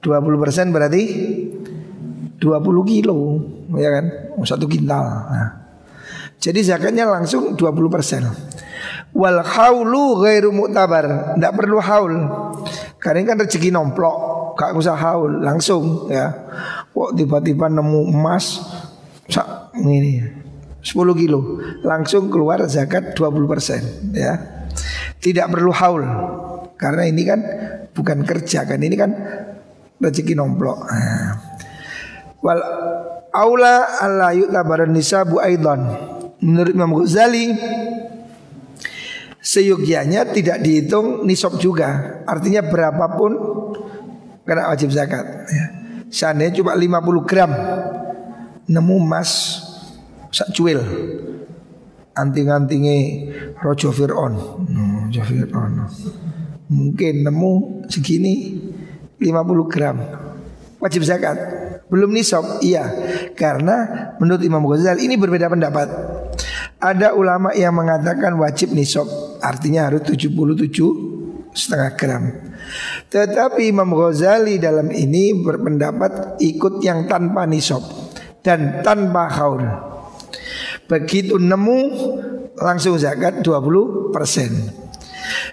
20% 0.00 0.74
berarti 0.74 1.02
20 2.40 2.90
kilo 2.90 3.18
ya 3.76 3.90
kan 4.00 4.04
satu 4.44 4.64
kintal. 4.64 5.04
Nah, 5.04 5.60
jadi 6.40 6.60
zakatnya 6.64 7.04
langsung 7.04 7.52
20 7.52 7.92
persen. 7.92 8.24
Wal 9.12 9.44
haulu 9.44 10.24
ghairu 10.24 10.48
mu'tabar. 10.48 11.36
Tidak 11.36 11.52
perlu 11.52 11.76
haul. 11.84 12.14
Karena 12.96 13.36
kan 13.36 13.44
rezeki 13.44 13.68
nomplok. 13.68 14.16
Gak 14.56 14.72
usah 14.72 14.96
haul. 14.96 15.44
Langsung 15.44 16.08
ya. 16.08 16.32
Kok 16.90 17.10
tiba-tiba 17.14 17.70
nemu 17.70 18.10
emas. 18.10 18.60
Sak, 19.30 19.74
ini 19.78 20.20
10 20.82 21.14
kilo. 21.14 21.62
Langsung 21.86 22.32
keluar 22.32 22.64
zakat 22.66 23.14
20 23.14 23.46
persen. 23.46 23.82
Ya. 24.10 24.66
Tidak 25.20 25.46
perlu 25.52 25.70
haul. 25.70 26.02
Karena 26.80 27.06
ini 27.06 27.22
kan 27.22 27.40
bukan 27.92 28.24
kerja 28.24 28.64
kan. 28.64 28.80
Ini 28.80 28.96
kan 28.96 29.10
rezeki 30.00 30.34
nomplok. 30.34 30.78
Nah. 30.88 31.32
Wal 32.40 32.60
aula 33.36 34.00
alla 34.00 34.32
yu'tabar 34.32 34.88
nisabu 34.88 35.38
aidan 35.44 35.92
menurut 36.40 36.72
Imam 36.72 36.96
Ghazali 36.96 37.52
seyogianya 39.44 40.28
tidak 40.32 40.64
dihitung 40.64 41.28
nisab 41.28 41.60
juga. 41.60 42.20
Artinya 42.24 42.64
berapapun 42.64 43.36
kena 44.48 44.72
wajib 44.72 44.88
zakat. 44.92 45.24
Ya. 45.52 45.79
Seandainya 46.10 46.58
cuma 46.58 46.74
50 46.74 47.28
gram 47.28 47.50
nemu 48.66 48.96
emas 48.98 49.30
sak 50.30 50.50
cuil 50.54 50.78
anting-antinge 52.14 52.98
Rojo 53.62 53.94
Fir'on. 53.94 54.34
Rojo 55.06 55.22
Fir'on. 55.22 55.72
Mungkin 56.70 57.14
nemu 57.26 57.52
segini 57.90 58.58
50 59.18 59.72
gram 59.72 59.96
wajib 60.82 61.02
zakat. 61.06 61.38
Belum 61.90 62.14
nisab, 62.14 62.62
iya. 62.62 62.86
Karena 63.34 64.10
menurut 64.22 64.42
Imam 64.46 64.62
Ghazali 64.62 65.10
ini 65.10 65.18
berbeda 65.18 65.50
pendapat. 65.50 65.90
Ada 66.78 67.12
ulama 67.18 67.50
yang 67.52 67.76
mengatakan 67.76 68.40
wajib 68.40 68.72
nisab 68.72 69.04
Artinya 69.40 69.88
harus 69.88 70.04
77 70.04 71.56
setengah 71.56 71.90
gram 71.96 72.22
Tetapi 73.10 73.70
Imam 73.70 73.90
Ghazali 73.92 74.58
dalam 74.62 74.90
ini 74.94 75.34
berpendapat 75.34 76.38
ikut 76.38 76.84
yang 76.84 77.10
tanpa 77.10 77.46
nisab 77.46 77.82
Dan 78.40 78.84
tanpa 78.86 79.26
haul 79.26 79.64
Begitu 80.86 81.38
nemu 81.38 81.78
langsung 82.58 82.98
zakat 82.98 83.42
20 83.42 84.14
persen 84.14 84.50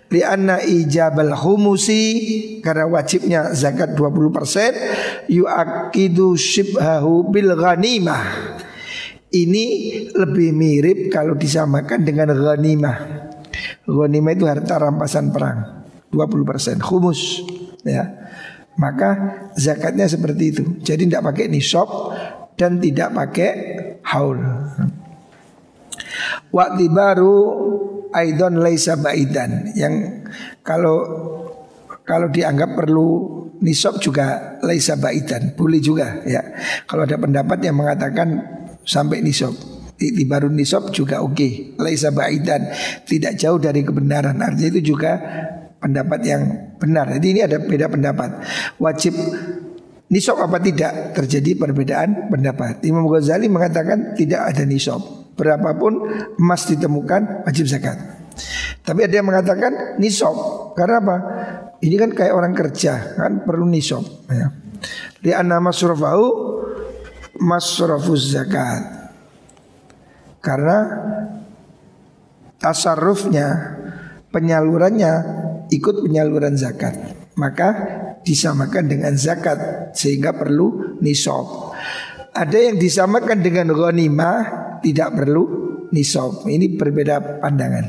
Lianna 0.07 0.63
ijabal 0.63 1.35
humusi 1.35 2.03
karena 2.63 2.87
wajibnya 2.87 3.51
zakat 3.51 3.93
20% 3.93 5.27
yuakidu 5.27 6.33
shibhahu 6.39 7.27
bil 7.27 7.51
ghanimah. 7.53 8.55
Ini 9.27 9.65
lebih 10.15 10.55
mirip 10.55 10.99
kalau 11.11 11.35
disamakan 11.35 12.07
dengan 12.07 12.31
ghanimah. 12.31 12.97
Ghanimah 13.83 14.31
itu 14.31 14.45
harta 14.47 14.79
rampasan 14.79 15.35
perang 15.35 15.76
20% 16.11 16.79
humus 16.87 17.43
ya. 17.83 18.05
Maka 18.77 19.41
zakatnya 19.57 20.05
seperti 20.05 20.43
itu. 20.53 20.63
Jadi 20.85 21.09
tidak 21.09 21.33
pakai 21.33 21.49
nisab 21.49 21.89
dan 22.53 22.77
tidak 22.77 23.09
pakai 23.09 23.51
haul. 24.05 24.37
Waktu 26.53 26.85
baru 26.93 27.35
aidon 28.13 28.61
laisa 28.61 28.95
baidan 29.01 29.73
yang 29.73 30.23
kalau 30.61 31.01
kalau 32.05 32.29
dianggap 32.31 32.77
perlu 32.77 33.09
nisab 33.65 33.97
juga 33.97 34.57
laisa 34.61 34.93
baidan 34.95 35.57
boleh 35.57 35.81
juga 35.81 36.21
ya. 36.29 36.41
Kalau 36.85 37.03
ada 37.09 37.17
pendapat 37.17 37.57
yang 37.65 37.81
mengatakan 37.81 38.45
sampai 38.85 39.25
nisab 39.25 39.57
baru 40.29 40.53
nisab 40.53 40.93
juga 40.93 41.25
oke 41.25 41.33
okay. 41.33 41.51
laisa 41.81 42.13
baidan 42.13 42.69
tidak 43.09 43.33
jauh 43.33 43.57
dari 43.57 43.81
kebenaran 43.81 44.37
artinya 44.37 44.77
itu 44.77 44.93
juga 44.93 45.17
pendapat 45.77 46.19
yang 46.25 46.41
benar. 46.77 47.09
Jadi 47.17 47.27
ini 47.37 47.41
ada 47.45 47.57
beda 47.61 47.87
pendapat. 47.89 48.29
Wajib 48.81 49.13
nisab 50.07 50.39
apa 50.39 50.57
tidak 50.61 51.13
terjadi 51.13 51.57
perbedaan 51.57 52.31
pendapat. 52.31 52.83
Imam 52.87 53.05
Ghazali 53.07 53.51
mengatakan 53.51 54.15
tidak 54.17 54.53
ada 54.53 54.63
nisab 54.63 54.99
berapapun 55.37 56.01
emas 56.41 56.65
ditemukan 56.65 57.45
wajib 57.45 57.69
zakat. 57.69 57.97
Tapi 58.81 59.05
ada 59.05 59.13
yang 59.19 59.27
mengatakan 59.27 59.99
nisab 60.01 60.33
karena 60.73 61.01
apa? 61.03 61.17
Ini 61.77 61.95
kan 61.99 62.09
kayak 62.13 62.33
orang 62.33 62.53
kerja 62.57 63.17
kan 63.17 63.45
perlu 63.45 63.69
nisab. 63.69 64.01
Ya. 64.31 64.49
Di 65.21 65.31
anama 65.33 65.69
masrafahu 65.69 66.25
masrafuz 67.37 68.33
zakat. 68.33 69.11
Karena 70.41 70.77
tasarrufnya 72.57 73.77
penyalurannya 74.31 75.13
ikut 75.71 76.05
penyaluran 76.05 76.55
zakat. 76.55 76.95
Maka 77.37 77.69
disamakan 78.25 78.89
dengan 78.89 79.13
zakat 79.15 79.91
sehingga 79.93 80.33
perlu 80.33 80.99
nisab. 80.99 81.75
Ada 82.33 82.71
yang 82.71 82.77
disamakan 82.77 83.41
dengan 83.41 83.73
ghanimah 83.73 84.37
tidak 84.81 85.09
perlu 85.17 85.43
nisab. 85.93 86.45
Ini 86.45 86.77
berbeda 86.77 87.41
pandangan. 87.41 87.85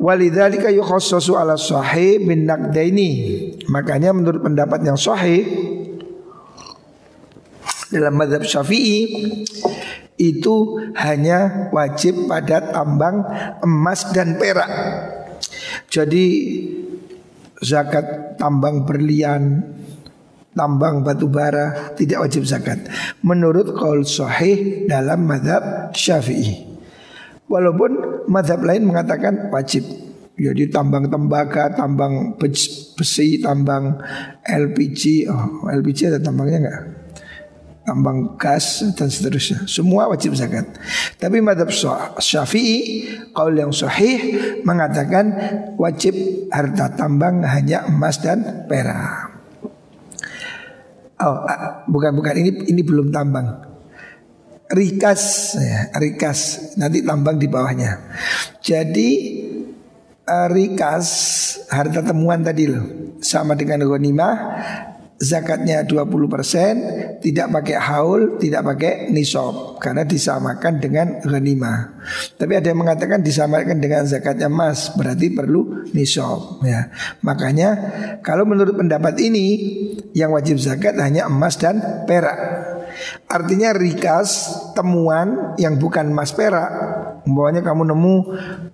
Walidzalika 0.00 0.72
yukhassasu 0.72 1.36
ala 1.36 1.60
sahih 1.60 2.24
bin 2.24 2.48
naqdaini. 2.48 3.10
Makanya 3.68 4.16
menurut 4.16 4.40
pendapat 4.40 4.80
yang 4.80 4.96
sahih 4.96 5.44
dalam 7.92 8.16
madhab 8.16 8.40
syafi'i 8.46 9.00
itu 10.16 10.56
hanya 10.96 11.68
wajib 11.68 12.28
pada 12.28 12.72
tambang 12.72 13.24
emas 13.60 14.08
dan 14.16 14.40
perak. 14.40 14.72
Jadi 15.90 16.24
zakat 17.58 18.38
tambang 18.38 18.86
berlian, 18.86 19.58
tambang 20.54 21.02
batu 21.02 21.26
bara 21.26 21.94
tidak 21.98 22.30
wajib 22.30 22.46
zakat. 22.46 22.78
Menurut 23.26 23.74
qaul 23.74 24.06
sahih 24.06 24.86
dalam 24.86 25.26
madhab 25.26 25.90
syafi'i. 25.90 26.70
Walaupun 27.50 28.24
madhab 28.30 28.62
lain 28.62 28.86
mengatakan 28.86 29.50
wajib. 29.50 29.82
Jadi 30.40 30.72
tambang 30.72 31.10
tembaga, 31.10 31.68
tambang 31.74 32.38
besi, 32.40 33.44
tambang 33.44 34.00
LPG, 34.46 35.28
oh 35.28 35.68
LPG 35.68 36.16
ada 36.16 36.20
tambangnya 36.22 36.58
enggak? 36.64 36.99
Tambang 37.80 38.36
gas 38.36 38.84
dan 38.92 39.08
seterusnya. 39.08 39.64
Semua 39.64 40.06
wajib 40.06 40.36
zakat. 40.36 40.68
Tapi 41.16 41.40
madhab 41.40 41.72
syafi'i, 42.20 43.08
kaul 43.32 43.56
yang 43.56 43.72
sahih 43.72 44.60
mengatakan 44.62 45.32
wajib 45.80 46.14
harta 46.52 46.92
tambang 46.92 47.40
hanya 47.42 47.88
emas 47.88 48.20
dan 48.20 48.68
perak. 48.68 49.32
Oh, 51.20 51.36
bukan 51.88 52.16
bukan 52.16 52.34
ini 52.36 52.50
ini 52.68 52.80
belum 52.84 53.12
tambang. 53.12 53.68
Rikas 54.70 55.56
ya, 55.58 55.90
rikas 55.98 56.72
nanti 56.78 57.02
tambang 57.02 57.36
di 57.36 57.50
bawahnya. 57.50 57.96
Jadi 58.62 59.08
uh, 60.30 60.48
rikas 60.48 61.08
harta 61.68 62.00
temuan 62.06 62.40
tadi 62.40 62.70
loh 62.70 62.84
sama 63.20 63.58
dengan 63.58 63.84
ghanimah 63.84 64.34
zakatnya 65.20 65.84
20% 65.84 67.20
tidak 67.20 67.46
pakai 67.52 67.76
haul, 67.76 68.40
tidak 68.40 68.64
pakai 68.72 69.12
nisab 69.12 69.76
karena 69.76 70.08
disamakan 70.08 70.80
dengan 70.80 71.20
ghanimah. 71.20 72.00
Tapi 72.40 72.56
ada 72.56 72.72
yang 72.72 72.80
mengatakan 72.80 73.20
disamakan 73.20 73.84
dengan 73.84 74.08
zakatnya 74.08 74.48
emas, 74.48 74.96
berarti 74.96 75.28
perlu 75.36 75.84
nisab 75.92 76.64
ya. 76.64 76.88
Makanya 77.20 77.68
kalau 78.24 78.48
menurut 78.48 78.72
pendapat 78.72 79.20
ini 79.20 79.46
yang 80.16 80.32
wajib 80.32 80.56
zakat 80.56 80.96
hanya 80.96 81.28
emas 81.28 81.60
dan 81.60 82.08
perak. 82.08 82.40
Artinya 83.30 83.70
rikas 83.76 84.50
temuan 84.74 85.54
yang 85.56 85.78
bukan 85.78 86.10
emas 86.10 86.34
perak 86.34 86.68
Umpamanya 87.24 87.62
kamu 87.62 87.94
nemu 87.94 88.14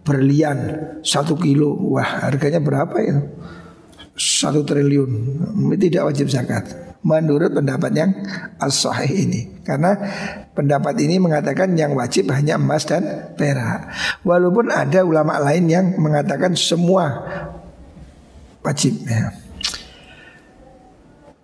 berlian 0.02 0.59
satu 1.04 1.37
kilo 1.37 1.76
Wah 1.92 2.26
harganya 2.26 2.59
berapa 2.59 2.96
ya 3.04 3.22
satu 4.16 4.64
triliun. 4.64 5.11
Tidak 5.76 6.02
wajib 6.02 6.33
zakat. 6.33 6.98
Menurut 7.07 7.55
pendapat 7.55 7.92
yang 7.94 8.11
as-sahih 8.59 9.29
ini. 9.29 9.40
Karena 9.62 9.94
pendapat 10.57 10.98
ini 10.98 11.22
mengatakan 11.22 11.76
yang 11.79 11.94
wajib 11.94 12.33
hanya 12.35 12.59
emas 12.59 12.88
dan 12.88 13.37
perak. 13.38 13.92
Walaupun 14.26 14.72
ada 14.72 15.07
ulama 15.07 15.38
lain 15.38 15.70
yang 15.70 15.87
mengatakan 16.00 16.57
semua 16.59 17.22
wajib 18.64 19.07
ya. 19.07 19.31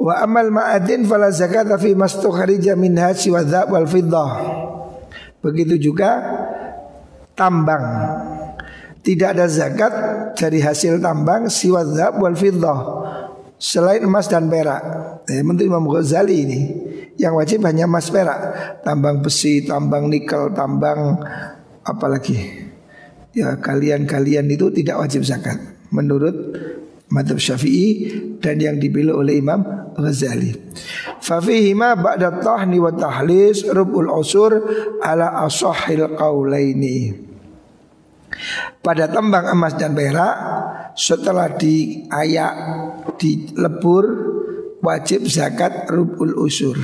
Wa 0.02 0.26
amal 0.26 0.50
ma'adin 0.50 1.06
fala 1.06 1.30
zakat 1.30 1.70
fi 1.78 1.94
mastukharija 1.94 2.74
minha 2.74 3.14
siwa 3.14 3.46
wal 3.70 3.86
fiddah. 3.86 4.30
Begitu 5.38 5.78
juga 5.78 6.18
tambang 7.38 7.86
tidak 9.02 9.34
ada 9.34 9.46
zakat 9.50 9.92
dari 10.38 10.62
hasil 10.62 11.02
tambang 11.02 11.50
siwa 11.50 11.82
wal 12.16 12.38
fiddah 12.38 12.78
selain 13.58 14.02
emas 14.02 14.26
dan 14.26 14.50
perak. 14.50 14.82
Eh, 15.30 15.42
menurut 15.46 15.66
Imam 15.66 15.86
Ghazali 15.86 16.36
ini 16.42 16.60
yang 17.18 17.38
wajib 17.38 17.62
hanya 17.62 17.86
emas 17.86 18.10
perak, 18.10 18.40
tambang 18.82 19.22
besi, 19.22 19.62
tambang 19.62 20.10
nikel, 20.10 20.50
tambang 20.54 21.18
apalagi. 21.86 22.70
Ya 23.32 23.56
kalian-kalian 23.58 24.50
itu 24.50 24.68
tidak 24.74 25.02
wajib 25.02 25.24
zakat 25.24 25.56
menurut 25.88 26.34
madhab 27.08 27.40
syafi'i 27.40 28.12
dan 28.40 28.60
yang 28.60 28.76
dipilih 28.76 29.14
oleh 29.14 29.40
Imam 29.40 29.62
Ghazali. 29.96 30.52
Fafihima 31.22 31.96
ba'da 31.96 32.42
tahni 32.42 32.76
wa 32.82 32.92
tahlis 32.92 33.68
rubul 33.70 34.10
usur 34.10 34.52
ala 35.00 35.44
asahil 35.46 36.12
qawlaini. 36.12 37.31
Pada 38.82 39.06
tembang 39.06 39.46
emas 39.50 39.78
dan 39.78 39.94
perak 39.94 40.34
setelah 40.98 41.52
diayak 41.54 42.54
dilebur 43.16 44.04
wajib 44.82 45.24
zakat 45.30 45.86
rubul 45.88 46.34
usur. 46.42 46.74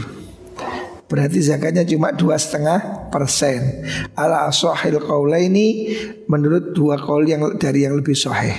Berarti 1.09 1.41
zakatnya 1.41 1.89
cuma 1.89 2.13
dua 2.13 2.37
setengah 2.37 3.09
persen. 3.09 3.83
Ala 4.13 4.45
asohil 4.47 5.01
ini 5.41 5.97
menurut 6.29 6.77
dua 6.77 7.01
kaul 7.01 7.25
yang 7.25 7.57
dari 7.57 7.89
yang 7.89 7.97
lebih 7.97 8.13
sahih. 8.13 8.55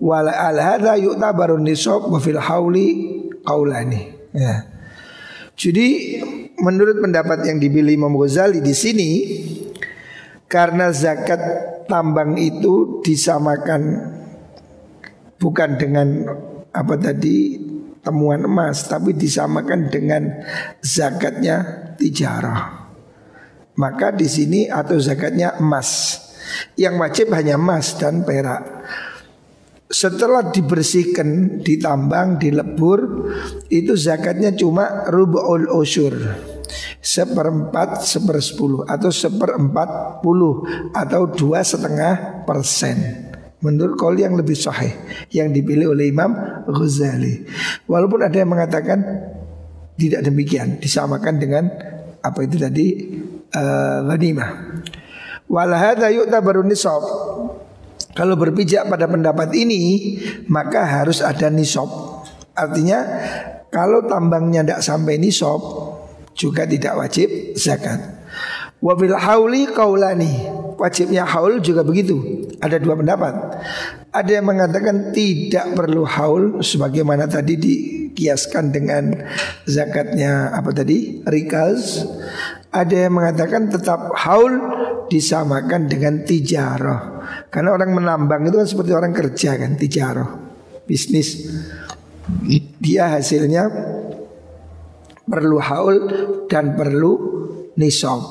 Wala 0.00 0.32
al 0.32 0.56
hadza 0.56 0.96
yu'tabaru 0.96 1.60
nisab 1.60 2.08
wa 2.08 2.16
fil 2.20 2.40
hauli 2.40 2.88
qaulani. 3.44 4.32
Ya. 4.32 4.64
Jadi 5.56 6.20
menurut 6.60 7.00
pendapat 7.00 7.44
yang 7.48 7.60
dipilih 7.60 7.96
Imam 7.96 8.16
Ghazali 8.16 8.60
di 8.64 8.72
sini 8.76 9.10
karena 10.48 10.92
zakat 10.92 11.40
tambang 11.86 12.34
itu 12.38 13.00
disamakan 13.02 13.82
bukan 15.38 15.70
dengan 15.80 16.08
apa 16.74 16.94
tadi 17.00 17.56
temuan 18.04 18.46
emas 18.46 18.86
tapi 18.86 19.16
disamakan 19.16 19.90
dengan 19.90 20.22
zakatnya 20.82 21.56
tijarah. 21.98 22.86
Maka 23.76 24.14
di 24.14 24.28
sini 24.28 24.70
atau 24.70 24.96
zakatnya 24.96 25.58
emas. 25.60 26.22
Yang 26.78 26.94
wajib 27.02 27.26
hanya 27.34 27.58
emas 27.58 27.98
dan 27.98 28.22
perak. 28.22 28.62
Setelah 29.86 30.50
dibersihkan, 30.50 31.60
ditambang, 31.62 32.38
dilebur, 32.38 33.30
itu 33.70 33.94
zakatnya 33.98 34.54
cuma 34.54 35.06
rubu'ul 35.10 35.70
usyur 35.70 36.14
seperempat 37.00 38.02
sepersepuluh 38.02 38.84
atau 38.86 39.10
seperempat 39.12 40.20
puluh 40.20 40.62
atau 40.92 41.30
dua 41.30 41.62
setengah 41.62 42.44
persen 42.44 43.26
Menurut 43.56 43.96
kaul 43.96 44.20
yang 44.20 44.36
lebih 44.36 44.52
sahih 44.52 44.92
yang 45.32 45.48
dipilih 45.48 45.96
oleh 45.96 46.12
Imam 46.12 46.36
Ghazali. 46.68 47.48
Walaupun 47.88 48.20
ada 48.20 48.36
yang 48.36 48.52
mengatakan 48.52 49.00
tidak 49.96 50.28
demikian, 50.28 50.76
disamakan 50.76 51.40
dengan 51.40 51.64
apa 52.20 52.38
itu 52.44 52.60
tadi 52.60 52.86
uh, 53.56 54.04
ghanimah. 54.12 54.50
Walahada 55.48 56.12
yu'tabaru 56.12 56.68
nisab. 56.68 57.00
Kalau 58.12 58.36
berpijak 58.36 58.92
pada 58.92 59.08
pendapat 59.08 59.48
ini, 59.56 60.16
maka 60.52 60.84
harus 60.84 61.24
ada 61.24 61.48
nisab. 61.48 61.88
Artinya 62.52 63.02
kalau 63.72 64.04
tambangnya 64.04 64.62
tidak 64.68 64.80
sampai 64.84 65.16
nisab 65.16 65.60
juga 66.36 66.68
tidak 66.68 66.94
wajib 67.00 67.56
zakat. 67.56 67.98
Wabil 68.84 69.16
hauli 69.16 69.72
kaulani 69.72 70.46
wajibnya 70.76 71.24
haul 71.24 71.64
juga 71.64 71.80
begitu. 71.80 72.46
Ada 72.60 72.76
dua 72.76 72.94
pendapat. 72.94 73.34
Ada 74.12 74.40
yang 74.40 74.46
mengatakan 74.46 75.16
tidak 75.16 75.72
perlu 75.72 76.04
haul 76.04 76.60
sebagaimana 76.60 77.24
tadi 77.24 77.56
dikiaskan 77.56 78.70
dengan 78.72 79.16
zakatnya 79.64 80.52
apa 80.52 80.70
tadi 80.76 81.24
rikaz. 81.24 82.04
Ada 82.68 83.08
yang 83.08 83.16
mengatakan 83.16 83.72
tetap 83.72 84.12
haul 84.12 84.52
disamakan 85.08 85.88
dengan 85.88 86.20
tijarah. 86.28 87.24
Karena 87.48 87.72
orang 87.72 87.96
menambang 87.96 88.44
itu 88.44 88.60
kan 88.60 88.68
seperti 88.68 88.92
orang 88.92 89.16
kerja 89.16 89.56
kan 89.56 89.80
tijarah, 89.80 90.28
bisnis 90.84 91.48
dia 92.82 93.16
hasilnya 93.16 93.70
perlu 95.26 95.58
haul 95.58 95.96
dan 96.46 96.78
perlu 96.78 97.12
nisab 97.76 98.22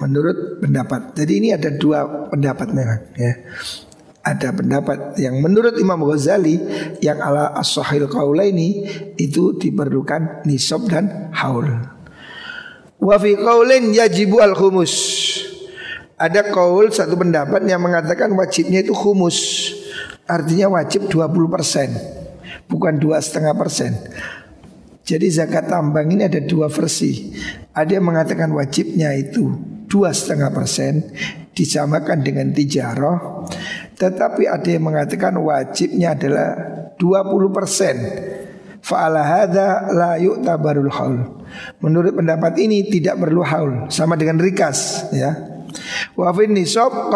menurut 0.00 0.58
pendapat. 0.64 1.14
Jadi 1.14 1.32
ini 1.44 1.48
ada 1.54 1.70
dua 1.72 2.28
pendapat 2.32 2.68
memang 2.72 3.00
ya. 3.14 3.32
Ada 4.28 4.52
pendapat 4.52 5.16
yang 5.16 5.40
menurut 5.40 5.80
Imam 5.80 6.04
Ghazali 6.04 6.60
yang 7.00 7.16
ala 7.16 7.56
as-sahil 7.56 8.04
ini 8.44 8.84
itu 9.16 9.56
diperlukan 9.56 10.44
nisab 10.44 10.84
dan 10.90 11.32
haul. 11.32 11.64
Wa 12.98 13.16
fi 13.16 13.38
qaulin 13.38 13.94
yajibu 13.94 14.42
al-khumus. 14.42 14.94
Ada 16.18 16.50
kaul 16.50 16.90
satu 16.90 17.14
pendapat 17.14 17.62
yang 17.70 17.78
mengatakan 17.78 18.34
wajibnya 18.34 18.82
itu 18.82 18.92
khumus. 18.92 19.70
Artinya 20.28 20.76
wajib 20.76 21.08
20 21.08 21.24
persen 21.48 21.88
bukan 22.68 23.00
dua 23.00 23.18
setengah 23.18 23.56
persen. 23.56 23.96
Jadi 25.08 25.26
zakat 25.32 25.72
tambang 25.72 26.04
ini 26.12 26.28
ada 26.28 26.36
dua 26.44 26.68
versi. 26.68 27.32
Ada 27.72 27.96
yang 27.96 28.12
mengatakan 28.12 28.52
wajibnya 28.52 29.16
itu 29.16 29.48
dua 29.88 30.12
setengah 30.12 30.52
persen 30.52 31.08
disamakan 31.56 32.20
dengan 32.20 32.52
tijaroh. 32.52 33.48
Tetapi 33.96 34.44
ada 34.44 34.68
yang 34.68 34.84
mengatakan 34.84 35.32
wajibnya 35.40 36.12
adalah 36.12 36.48
20 37.00 37.56
persen. 37.56 37.96
Fa'ala 38.84 39.24
hadha 39.24 39.88
la 39.96 40.20
haul. 40.92 41.18
Menurut 41.80 42.12
pendapat 42.12 42.52
ini 42.60 42.86
tidak 42.92 43.16
perlu 43.16 43.40
haul 43.42 43.88
sama 43.88 44.14
dengan 44.14 44.36
rikas 44.38 45.08
ya. 45.10 45.34
Wa 46.14 46.36
fin 46.36 46.52
nisab. 46.52 47.10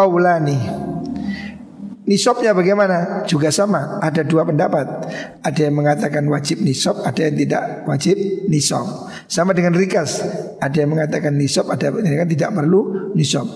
Nisabnya 2.03 2.51
bagaimana? 2.51 3.23
Juga 3.31 3.55
sama, 3.55 4.03
ada 4.03 4.27
dua 4.27 4.43
pendapat. 4.43 5.07
Ada 5.39 5.71
yang 5.71 5.79
mengatakan 5.79 6.27
wajib 6.27 6.59
nisab, 6.59 6.99
ada 7.07 7.31
yang 7.31 7.39
tidak 7.39 7.87
wajib 7.87 8.19
nisab. 8.51 9.07
Sama 9.31 9.55
dengan 9.55 9.71
rikas, 9.79 10.19
ada 10.59 10.75
yang 10.83 10.91
mengatakan 10.99 11.31
nisab, 11.39 11.71
ada 11.71 11.95
yang 11.95 12.03
mengatakan 12.03 12.27
tidak 12.27 12.51
perlu 12.59 13.15
nisab. 13.15 13.47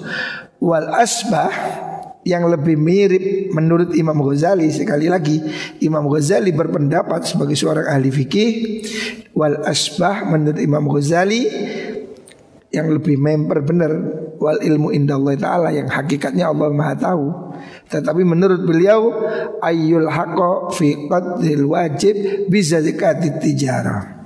Wal 0.62 0.86
asbah 0.94 1.50
yang 2.26 2.46
lebih 2.46 2.78
mirip 2.78 3.54
menurut 3.54 3.94
Imam 3.94 4.18
Ghazali 4.18 4.66
sekali 4.74 5.06
lagi 5.06 5.38
Imam 5.78 6.10
Ghazali 6.10 6.50
berpendapat 6.50 7.22
sebagai 7.22 7.54
seorang 7.54 7.86
ahli 7.86 8.10
fikih 8.10 8.50
wal 9.30 9.62
asbah 9.62 10.26
menurut 10.26 10.58
Imam 10.58 10.90
Ghazali 10.90 11.46
yang 12.74 12.90
lebih 12.90 13.14
member 13.14 13.62
benar 13.62 13.92
wal 14.42 14.58
ilmu 14.58 14.90
indah 14.90 15.14
Allah 15.14 15.34
taala 15.38 15.68
yang 15.70 15.86
hakikatnya 15.86 16.50
Allah 16.50 16.66
Maha 16.74 16.94
tahu 16.98 17.26
tetapi 17.86 18.26
menurut 18.26 18.66
beliau 18.66 19.14
ayyul 19.62 20.10
haqqo 20.10 20.74
fi 20.74 21.06
qadril 21.06 21.70
wajib 21.70 22.46
bisa 22.50 22.82
tijarah. 22.82 24.16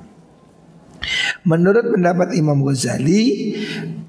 Menurut 1.44 1.96
pendapat 1.96 2.36
Imam 2.36 2.60
Ghazali 2.64 3.56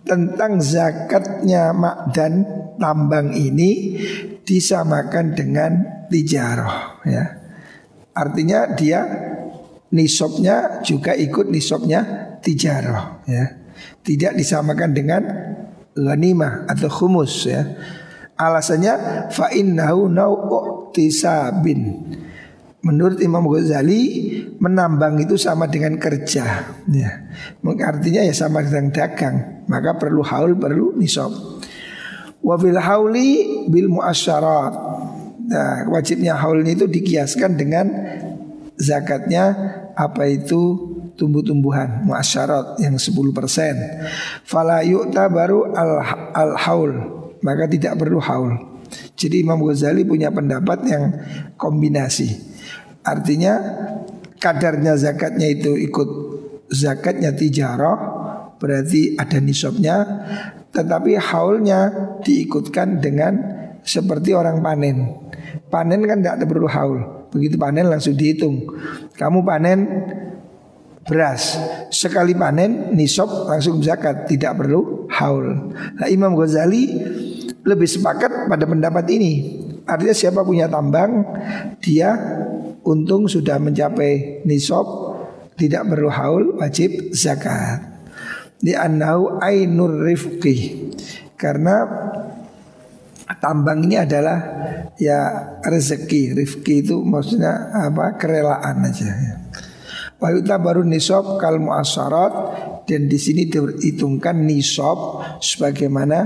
tentang 0.03 0.59
zakatnya 0.59 1.71
makdan 1.71 2.43
tambang 2.75 3.31
ini 3.31 3.99
disamakan 4.43 5.35
dengan 5.35 5.71
tijarah 6.11 7.03
ya. 7.07 7.23
Artinya 8.11 8.75
dia 8.75 9.07
nisabnya 9.95 10.83
juga 10.83 11.15
ikut 11.15 11.47
nisabnya 11.47 11.99
tijarah 12.43 13.23
ya. 13.27 13.45
Tidak 14.03 14.35
disamakan 14.35 14.91
dengan 14.91 15.23
ghanimah 15.95 16.67
atau 16.67 16.89
khumus 16.91 17.47
ya. 17.47 17.63
Alasannya 18.41 19.29
fa 19.29 19.53
innahu 19.53 20.09
tisabin. 20.89 22.09
Menurut 22.81 23.21
Imam 23.21 23.45
Ghazali 23.45 24.01
menambang 24.57 25.21
itu 25.21 25.37
sama 25.37 25.69
dengan 25.69 26.01
kerja. 26.01 26.65
Ya. 26.89 27.11
Artinya 27.61 28.25
ya 28.25 28.33
sama 28.33 28.65
dengan 28.65 28.89
dagang. 28.89 29.61
Maka 29.69 30.01
perlu 30.01 30.25
haul 30.25 30.57
perlu 30.57 30.97
nisab. 30.97 31.29
Wa 32.41 32.57
bil 32.57 32.81
hauli 32.81 33.61
bil 33.69 33.85
muasyarat. 33.85 34.73
Nah 35.45 35.85
wajibnya 35.93 36.33
haul 36.41 36.65
itu 36.65 36.89
dikiaskan 36.89 37.53
dengan 37.53 37.85
zakatnya 38.81 39.53
apa 39.93 40.25
itu 40.25 40.89
tumbuh-tumbuhan 41.21 42.01
muasyarat 42.01 42.81
yang 42.81 42.97
10% 42.97 43.05
Fala 44.41 44.81
yu'ta 44.81 45.29
baru 45.29 45.69
al 46.33 46.57
haul 46.57 47.20
maka 47.41 47.69
tidak 47.69 47.97
perlu 47.97 48.21
haul. 48.21 48.53
Jadi 49.15 49.45
Imam 49.45 49.61
Ghazali 49.61 50.03
punya 50.03 50.33
pendapat 50.33 50.79
yang 50.89 51.03
kombinasi. 51.55 52.33
Artinya 53.01 53.57
kadarnya 54.37 54.97
zakatnya 54.97 55.47
itu 55.47 55.77
ikut 55.77 56.09
zakatnya 56.69 57.33
tijarah 57.33 57.97
berarti 58.61 59.17
ada 59.17 59.41
nisabnya 59.41 59.97
tetapi 60.71 61.19
haulnya 61.19 61.91
diikutkan 62.23 63.03
dengan 63.03 63.33
seperti 63.81 64.31
orang 64.31 64.61
panen. 64.63 64.97
Panen 65.67 66.05
kan 66.07 66.23
tidak 66.23 66.47
perlu 66.47 66.67
haul. 66.69 66.99
Begitu 67.31 67.55
panen 67.55 67.87
langsung 67.87 68.15
dihitung. 68.15 68.67
Kamu 69.15 69.43
panen 69.43 69.79
beras 71.01 71.57
sekali 71.89 72.37
panen 72.37 72.93
nisab 72.93 73.49
langsung 73.49 73.81
zakat 73.81 74.29
tidak 74.29 74.61
perlu 74.61 75.09
haul. 75.09 75.73
Nah 75.97 76.07
Imam 76.07 76.37
Ghazali 76.37 77.10
lebih 77.65 77.89
sepakat 77.89 78.49
pada 78.49 78.65
pendapat 78.65 79.05
ini. 79.13 79.33
Artinya 79.85 80.15
siapa 80.15 80.41
punya 80.45 80.69
tambang 80.69 81.25
dia 81.81 82.13
untung 82.85 83.29
sudah 83.29 83.57
mencapai 83.61 84.45
nisab 84.45 84.85
tidak 85.57 85.85
perlu 85.93 86.09
haul 86.09 86.43
wajib 86.57 87.13
zakat. 87.13 87.85
Di 88.61 88.77
annahu 88.77 89.41
ainur 89.41 90.05
rifqi. 90.05 90.89
Karena 91.33 91.85
tambang 93.41 93.81
ini 93.85 93.97
adalah 93.97 94.37
ya 95.01 95.19
rezeki. 95.65 96.37
Rifki 96.37 96.85
itu 96.85 97.01
maksudnya 97.01 97.73
apa? 97.89 98.17
kerelaan 98.17 98.85
aja 98.85 99.09
ya. 99.09 99.33
Wa 100.21 100.29
baru 100.61 100.85
nisab 100.85 101.41
kal 101.41 101.57
muasarat 101.57 102.33
dan 102.85 103.09
di 103.09 103.17
sini 103.17 103.49
diperhitungkan 103.49 104.37
nisab 104.45 105.25
sebagaimana 105.41 106.19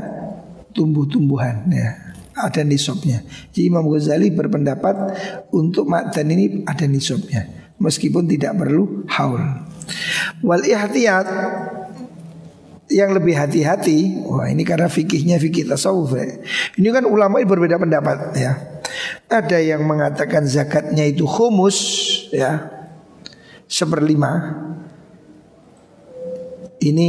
tumbuh-tumbuhan 0.76 1.72
ya. 1.72 1.90
Ada 2.36 2.68
nisabnya. 2.68 3.24
Jadi 3.56 3.72
Imam 3.72 3.88
Ghazali 3.88 4.28
berpendapat 4.28 5.16
untuk 5.56 5.88
makdan 5.88 6.28
ini 6.36 6.68
ada 6.68 6.84
nisabnya 6.84 7.66
meskipun 7.80 8.28
tidak 8.28 8.56
perlu 8.56 9.08
haul. 9.08 9.42
Wal 10.42 10.64
ihtiyat 10.66 11.28
yang 12.86 13.18
lebih 13.18 13.34
hati-hati, 13.34 14.22
wah 14.30 14.46
ini 14.46 14.62
karena 14.62 14.86
fikihnya 14.86 15.42
fikih 15.42 15.66
tasawuf 15.66 16.14
ya. 16.16 16.26
Ini 16.78 16.88
kan 16.94 17.06
ulama 17.10 17.42
berbeda 17.42 17.82
pendapat 17.82 18.18
ya. 18.38 18.52
Ada 19.26 19.58
yang 19.58 19.84
mengatakan 19.84 20.46
zakatnya 20.46 21.04
itu 21.04 21.26
khumus 21.26 21.78
ya 22.30 22.70
seperlima. 23.66 24.62
Ini 26.86 27.08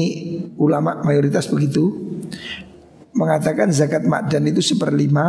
ulama 0.57 1.05
mayoritas 1.05 1.45
begitu 1.53 1.93
mengatakan 3.17 3.73
zakat 3.73 4.05
makdan 4.05 4.45
itu 4.45 4.61
seperlima 4.61 5.25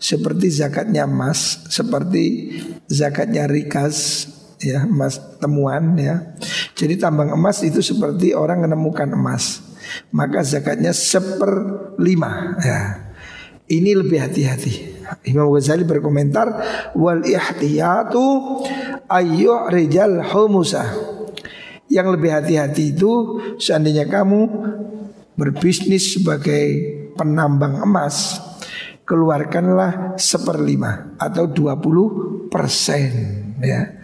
seperti 0.00 0.48
zakatnya 0.48 1.04
emas, 1.04 1.68
seperti 1.68 2.56
zakatnya 2.88 3.44
rikas 3.44 4.26
ya 4.56 4.88
emas 4.88 5.20
temuan 5.36 5.92
ya. 6.00 6.32
Jadi 6.72 6.96
tambang 6.96 7.28
emas 7.36 7.60
itu 7.60 7.84
seperti 7.84 8.32
orang 8.32 8.64
menemukan 8.64 9.12
emas. 9.12 9.60
Maka 10.10 10.42
zakatnya 10.42 10.96
seperlima 10.96 12.56
ya. 12.64 12.80
Ini 13.66 13.98
lebih 13.98 14.22
hati-hati. 14.22 14.94
Imam 15.26 15.50
Ghazali 15.50 15.82
berkomentar 15.82 16.46
wal 16.94 17.22
ihtiyatu 17.26 18.22
ayyuh 19.10 19.70
rijal 19.70 20.22
humusa. 20.22 20.86
Yang 21.86 22.18
lebih 22.18 22.30
hati-hati 22.34 22.94
itu 22.94 23.38
seandainya 23.58 24.06
kamu 24.10 24.40
berbisnis 25.38 26.18
sebagai 26.18 26.95
penambang 27.16 27.80
emas, 27.80 28.38
keluarkanlah 29.08 30.14
seperlima 30.20 31.16
atau 31.16 31.48
20 31.48 32.52
persen 32.52 33.10
ya. 33.60 33.96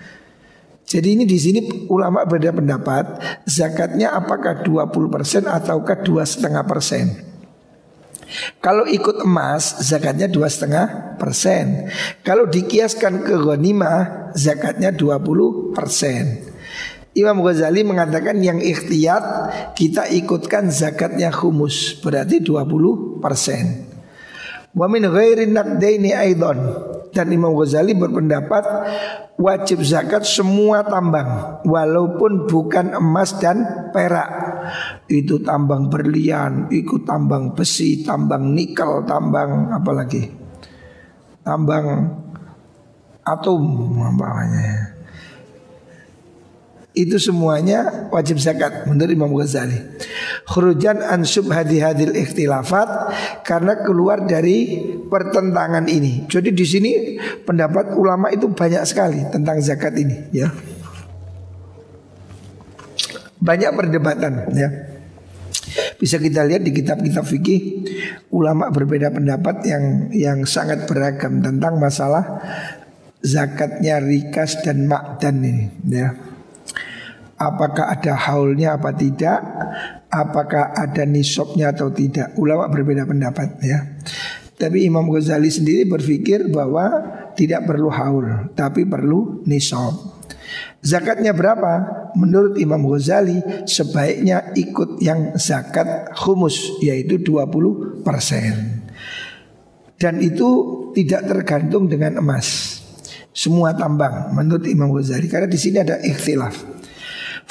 Jadi 0.82 1.08
ini 1.16 1.24
di 1.24 1.38
sini 1.40 1.88
ulama 1.88 2.28
berbeda 2.28 2.52
pendapat 2.52 3.04
zakatnya 3.48 4.12
apakah 4.12 4.60
20 4.60 4.92
persen 5.08 5.42
ataukah 5.48 6.04
dua 6.04 6.28
setengah 6.28 6.68
persen. 6.68 7.32
Kalau 8.60 8.84
ikut 8.88 9.24
emas 9.24 9.80
zakatnya 9.84 10.28
dua 10.28 10.48
setengah 10.48 11.16
persen. 11.16 11.88
Kalau 12.24 12.48
dikiaskan 12.48 13.24
ke 13.24 13.34
ghanimah 13.36 14.32
zakatnya 14.36 14.92
20 14.92 15.76
persen. 15.76 16.51
Imam 17.12 17.44
Ghazali 17.44 17.84
mengatakan 17.84 18.40
yang 18.40 18.56
ikhtiyat 18.56 19.24
kita 19.76 20.08
ikutkan 20.08 20.72
zakatnya 20.72 21.28
khumus 21.28 22.00
berarti 22.00 22.40
20 22.40 23.20
persen. 23.20 23.92
Wa 24.72 24.88
min 24.88 25.04
ghairi 25.04 25.52
aidan 26.16 26.58
dan 27.12 27.28
Imam 27.28 27.52
Ghazali 27.52 27.92
berpendapat 27.92 28.64
wajib 29.36 29.84
zakat 29.84 30.24
semua 30.24 30.80
tambang 30.88 31.60
walaupun 31.68 32.48
bukan 32.48 32.96
emas 32.96 33.36
dan 33.36 33.92
perak. 33.92 34.32
Itu 35.12 35.44
tambang 35.44 35.92
berlian, 35.92 36.72
ikut 36.72 37.04
tambang 37.04 37.52
besi, 37.52 38.00
tambang 38.00 38.56
nikel, 38.56 39.04
tambang 39.04 39.68
apa 39.68 39.90
lagi? 39.92 40.24
Tambang 41.44 41.84
atom 43.20 43.62
apa 44.00 44.24
namanya? 44.24 44.91
Itu 46.93 47.16
semuanya 47.16 48.09
wajib 48.12 48.36
zakat 48.36 48.84
menurut 48.84 49.09
Imam 49.09 49.32
Ghazali. 49.32 49.80
Khurujan 50.45 51.01
an 51.01 51.24
subhadi 51.24 51.80
hadil 51.80 52.12
ikhtilafat 52.12 52.88
karena 53.49 53.80
keluar 53.80 54.28
dari 54.28 54.76
pertentangan 55.09 55.88
ini. 55.88 56.28
Jadi 56.28 56.53
di 56.53 56.66
sini 56.68 56.93
pendapat 57.49 57.97
ulama 57.97 58.28
itu 58.28 58.53
banyak 58.53 58.84
sekali 58.84 59.24
tentang 59.32 59.57
zakat 59.64 59.97
ini, 59.97 60.36
ya. 60.36 60.53
Banyak 63.40 63.72
perdebatan, 63.72 64.53
ya. 64.53 64.68
Bisa 65.97 66.20
kita 66.20 66.45
lihat 66.45 66.61
di 66.61 66.76
kitab-kitab 66.76 67.24
fikih 67.24 67.61
ulama 68.36 68.68
berbeda 68.68 69.09
pendapat 69.09 69.64
yang 69.64 69.84
yang 70.12 70.38
sangat 70.45 70.84
beragam 70.84 71.40
tentang 71.40 71.80
masalah 71.80 72.45
zakatnya 73.24 73.97
rikas 73.97 74.61
dan 74.61 74.84
makdan 74.84 75.40
ini, 75.40 75.64
ya 75.88 76.32
apakah 77.49 77.90
ada 77.90 78.14
haulnya 78.14 78.78
apa 78.78 78.95
tidak, 78.95 79.38
apakah 80.07 80.70
ada 80.76 81.03
nisabnya 81.03 81.74
atau 81.74 81.90
tidak. 81.90 82.36
Ulama 82.38 82.70
berbeda 82.70 83.03
pendapat 83.09 83.59
ya. 83.64 83.99
Tapi 84.55 84.86
Imam 84.86 85.11
Ghazali 85.11 85.51
sendiri 85.51 85.82
berpikir 85.88 86.47
bahwa 86.47 86.86
tidak 87.34 87.66
perlu 87.66 87.90
haul, 87.90 88.53
tapi 88.55 88.86
perlu 88.86 89.43
nisab. 89.49 90.22
Zakatnya 90.82 91.30
berapa? 91.34 91.72
Menurut 92.18 92.59
Imam 92.61 92.82
Ghazali 92.86 93.38
sebaiknya 93.64 94.53
ikut 94.55 95.01
yang 95.01 95.34
zakat 95.38 96.12
khumus 96.14 96.78
yaitu 96.82 97.18
20 97.22 98.03
persen. 98.03 98.84
Dan 99.97 100.18
itu 100.18 100.51
tidak 100.99 101.30
tergantung 101.30 101.86
dengan 101.86 102.18
emas. 102.18 102.78
Semua 103.32 103.72
tambang 103.72 104.34
menurut 104.36 104.66
Imam 104.68 104.93
Ghazali 104.93 105.30
karena 105.30 105.49
di 105.49 105.57
sini 105.57 105.80
ada 105.80 106.03
ikhtilaf. 106.03 106.72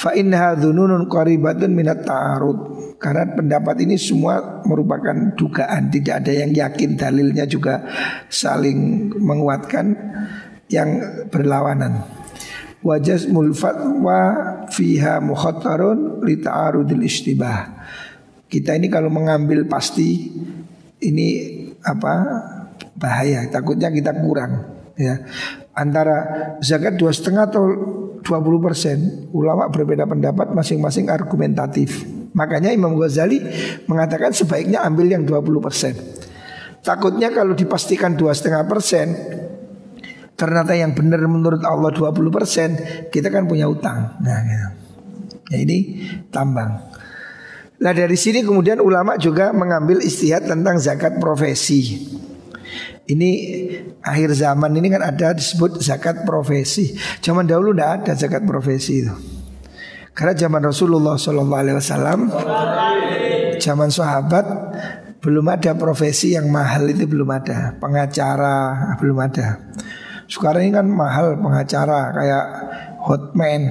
Fa 0.02 0.18
innaha 0.18 0.58
dzununun 0.58 1.06
qaribatun 1.06 1.78
minat 1.78 2.02
ta'arud. 2.02 2.58
Karena 2.98 3.38
pendapat 3.38 3.86
ini 3.86 4.02
semua 4.02 4.66
merupakan 4.66 5.14
dugaan, 5.38 5.94
tidak 5.94 6.26
ada 6.26 6.34
yang 6.34 6.50
yakin 6.50 6.98
dalilnya 6.98 7.46
juga 7.46 7.86
saling 8.26 9.14
menguatkan 9.14 9.94
yang 10.74 10.90
berlawanan. 11.30 12.02
Wajaz 12.82 13.30
mulfatwa 13.30 14.20
fiha 14.74 15.22
mukhatarun 15.22 16.26
li 16.26 16.42
ta'arudil 16.42 17.06
istibah. 17.06 17.70
Kita 18.50 18.74
ini 18.74 18.90
kalau 18.90 19.14
mengambil 19.14 19.70
pasti 19.70 20.34
ini 20.98 21.30
apa 21.86 22.14
bahaya, 22.98 23.46
takutnya 23.54 23.94
kita 23.94 24.18
kurang 24.18 24.66
ya. 24.98 25.22
Antara 25.78 26.18
zakat 26.58 26.98
dua 26.98 27.14
setengah 27.14 27.54
atau 27.54 27.66
20 28.24 28.66
persen. 28.66 28.98
Ulama 29.34 29.68
berbeda 29.70 30.06
pendapat 30.06 30.54
masing-masing 30.54 31.10
argumentatif. 31.10 32.06
Makanya 32.32 32.72
Imam 32.72 32.96
Ghazali 32.96 33.44
mengatakan 33.86 34.32
sebaiknya 34.32 34.86
ambil 34.88 35.12
yang 35.12 35.24
20 35.28 35.60
persen. 35.60 35.94
Takutnya 36.82 37.30
kalau 37.30 37.54
dipastikan 37.54 38.18
dua 38.18 38.34
setengah 38.34 38.66
persen 38.66 39.14
Ternyata 40.42 40.74
yang 40.74 40.98
benar 40.98 41.22
menurut 41.30 41.62
Allah 41.62 41.94
20 41.94 42.34
persen 42.34 42.74
Kita 43.14 43.30
kan 43.30 43.46
punya 43.46 43.70
utang. 43.70 44.18
Nah 44.26 44.42
gitu. 44.42 44.70
ya 45.54 45.58
ini 45.62 45.78
tambang. 46.34 46.82
Nah 47.78 47.92
dari 47.94 48.18
sini 48.18 48.42
kemudian 48.42 48.82
ulama 48.82 49.22
juga 49.22 49.54
mengambil 49.54 50.02
istihad 50.02 50.50
tentang 50.50 50.82
zakat 50.82 51.22
profesi. 51.22 52.10
Ini 53.06 53.32
akhir 54.02 54.34
zaman 54.34 54.74
ini 54.78 54.90
kan 54.90 55.02
ada 55.06 55.34
disebut 55.34 55.82
zakat 55.82 56.26
profesi. 56.26 56.98
Zaman 57.22 57.46
dahulu 57.46 57.74
tidak 57.74 57.90
ada 58.02 58.12
zakat 58.18 58.44
profesi 58.46 59.06
itu. 59.06 59.14
Karena 60.12 60.36
zaman 60.36 60.62
Rasulullah 60.68 61.16
SAW, 61.16 62.28
zaman 63.58 63.90
sahabat 63.90 64.46
belum 65.22 65.46
ada 65.48 65.72
profesi 65.78 66.36
yang 66.36 66.52
mahal 66.52 66.90
itu 66.92 67.08
belum 67.08 67.30
ada. 67.32 67.78
Pengacara 67.80 68.98
belum 69.00 69.18
ada. 69.22 69.72
Sekarang 70.28 70.68
ini 70.68 70.74
kan 70.76 70.88
mahal 70.90 71.40
pengacara 71.40 72.12
kayak 72.12 72.46
hotman. 73.06 73.62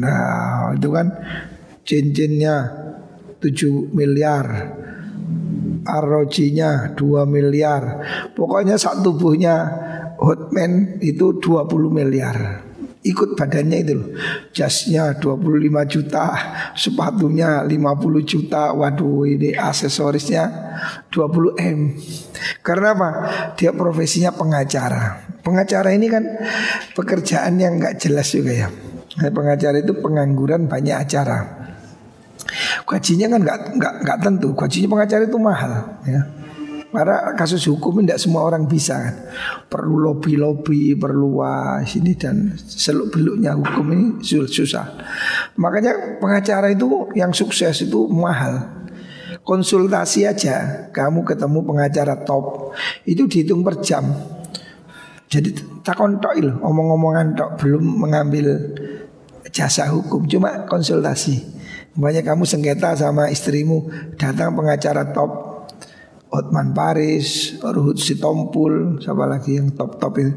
Nah 0.00 0.72
itu 0.72 0.88
kan 0.88 1.12
cincinnya 1.84 2.70
7 3.40 3.92
miliar 3.92 4.76
Arrojinya 5.84 6.92
2 6.96 7.24
miliar. 7.24 7.82
Pokoknya 8.36 8.76
saat 8.76 9.00
tubuhnya 9.00 9.54
Hotman 10.20 11.00
itu 11.00 11.40
20 11.40 11.88
miliar. 11.88 12.68
Ikut 13.00 13.32
badannya 13.32 13.78
itu 13.80 13.92
loh. 13.96 14.12
Jasnya 14.52 15.16
25 15.16 15.88
juta 15.88 16.26
Sepatunya 16.76 17.64
50 17.64 18.28
juta. 18.28 18.76
Waduh 18.76 19.24
ini 19.24 19.56
aksesorisnya 19.56 20.44
20 21.08 21.56
M. 21.56 21.96
Karena 22.60 22.92
apa? 22.92 23.10
Dia 23.56 23.72
profesinya 23.72 24.36
pengacara. 24.36 25.32
Pengacara 25.40 25.96
ini 25.96 26.12
kan 26.12 26.28
Pekerjaan 26.92 27.56
yang 27.56 27.80
gak 27.80 27.96
jelas 28.04 28.28
juga 28.36 28.52
ya. 28.52 28.68
Pengacara 29.32 29.80
itu 29.80 29.96
pengangguran 29.96 30.68
banyak 30.68 30.96
acara 31.00 31.59
Gajinya 32.90 33.30
kan 33.30 33.40
nggak 33.46 33.58
nggak 33.78 33.94
nggak 34.02 34.18
tentu. 34.18 34.48
Gajinya 34.58 34.88
pengacara 34.90 35.22
itu 35.30 35.38
mahal, 35.38 35.72
ya. 36.02 36.26
Karena 36.90 37.38
kasus 37.38 37.62
hukum 37.70 38.02
tidak 38.02 38.18
semua 38.18 38.42
orang 38.42 38.66
bisa 38.66 38.98
kan. 38.98 39.14
Perlu 39.70 40.10
lobby-lobby, 40.10 40.98
perlu 40.98 41.38
wah 41.38 41.78
ini 41.86 42.18
dan 42.18 42.58
seluk 42.58 43.14
beluknya 43.14 43.54
hukum 43.54 43.94
ini 43.94 44.06
susah. 44.26 44.98
Makanya 45.54 46.18
pengacara 46.18 46.74
itu 46.74 47.06
yang 47.14 47.30
sukses 47.30 47.86
itu 47.86 48.10
mahal. 48.10 48.82
Konsultasi 49.46 50.26
aja, 50.26 50.90
kamu 50.90 51.22
ketemu 51.22 51.62
pengacara 51.62 52.26
top 52.26 52.74
itu 53.06 53.22
dihitung 53.30 53.62
per 53.62 53.78
jam. 53.78 54.10
Jadi 55.30 55.54
takon 55.86 56.18
tok 56.18 56.42
omong-omongan 56.42 57.38
tok 57.38 57.50
belum 57.54 58.02
mengambil 58.02 58.74
jasa 59.54 59.86
hukum, 59.94 60.26
cuma 60.26 60.66
konsultasi. 60.66 61.59
Banyak 61.98 62.22
kamu 62.22 62.46
sengketa 62.46 62.94
sama 62.94 63.34
istrimu 63.34 63.90
Datang 64.14 64.54
pengacara 64.54 65.10
top 65.10 65.50
Otman 66.30 66.70
Paris, 66.70 67.58
Ruhut 67.58 67.98
Sitompul, 67.98 69.02
siapa 69.02 69.26
lagi 69.26 69.58
yang 69.58 69.74
top-top 69.74 70.14
itu. 70.22 70.32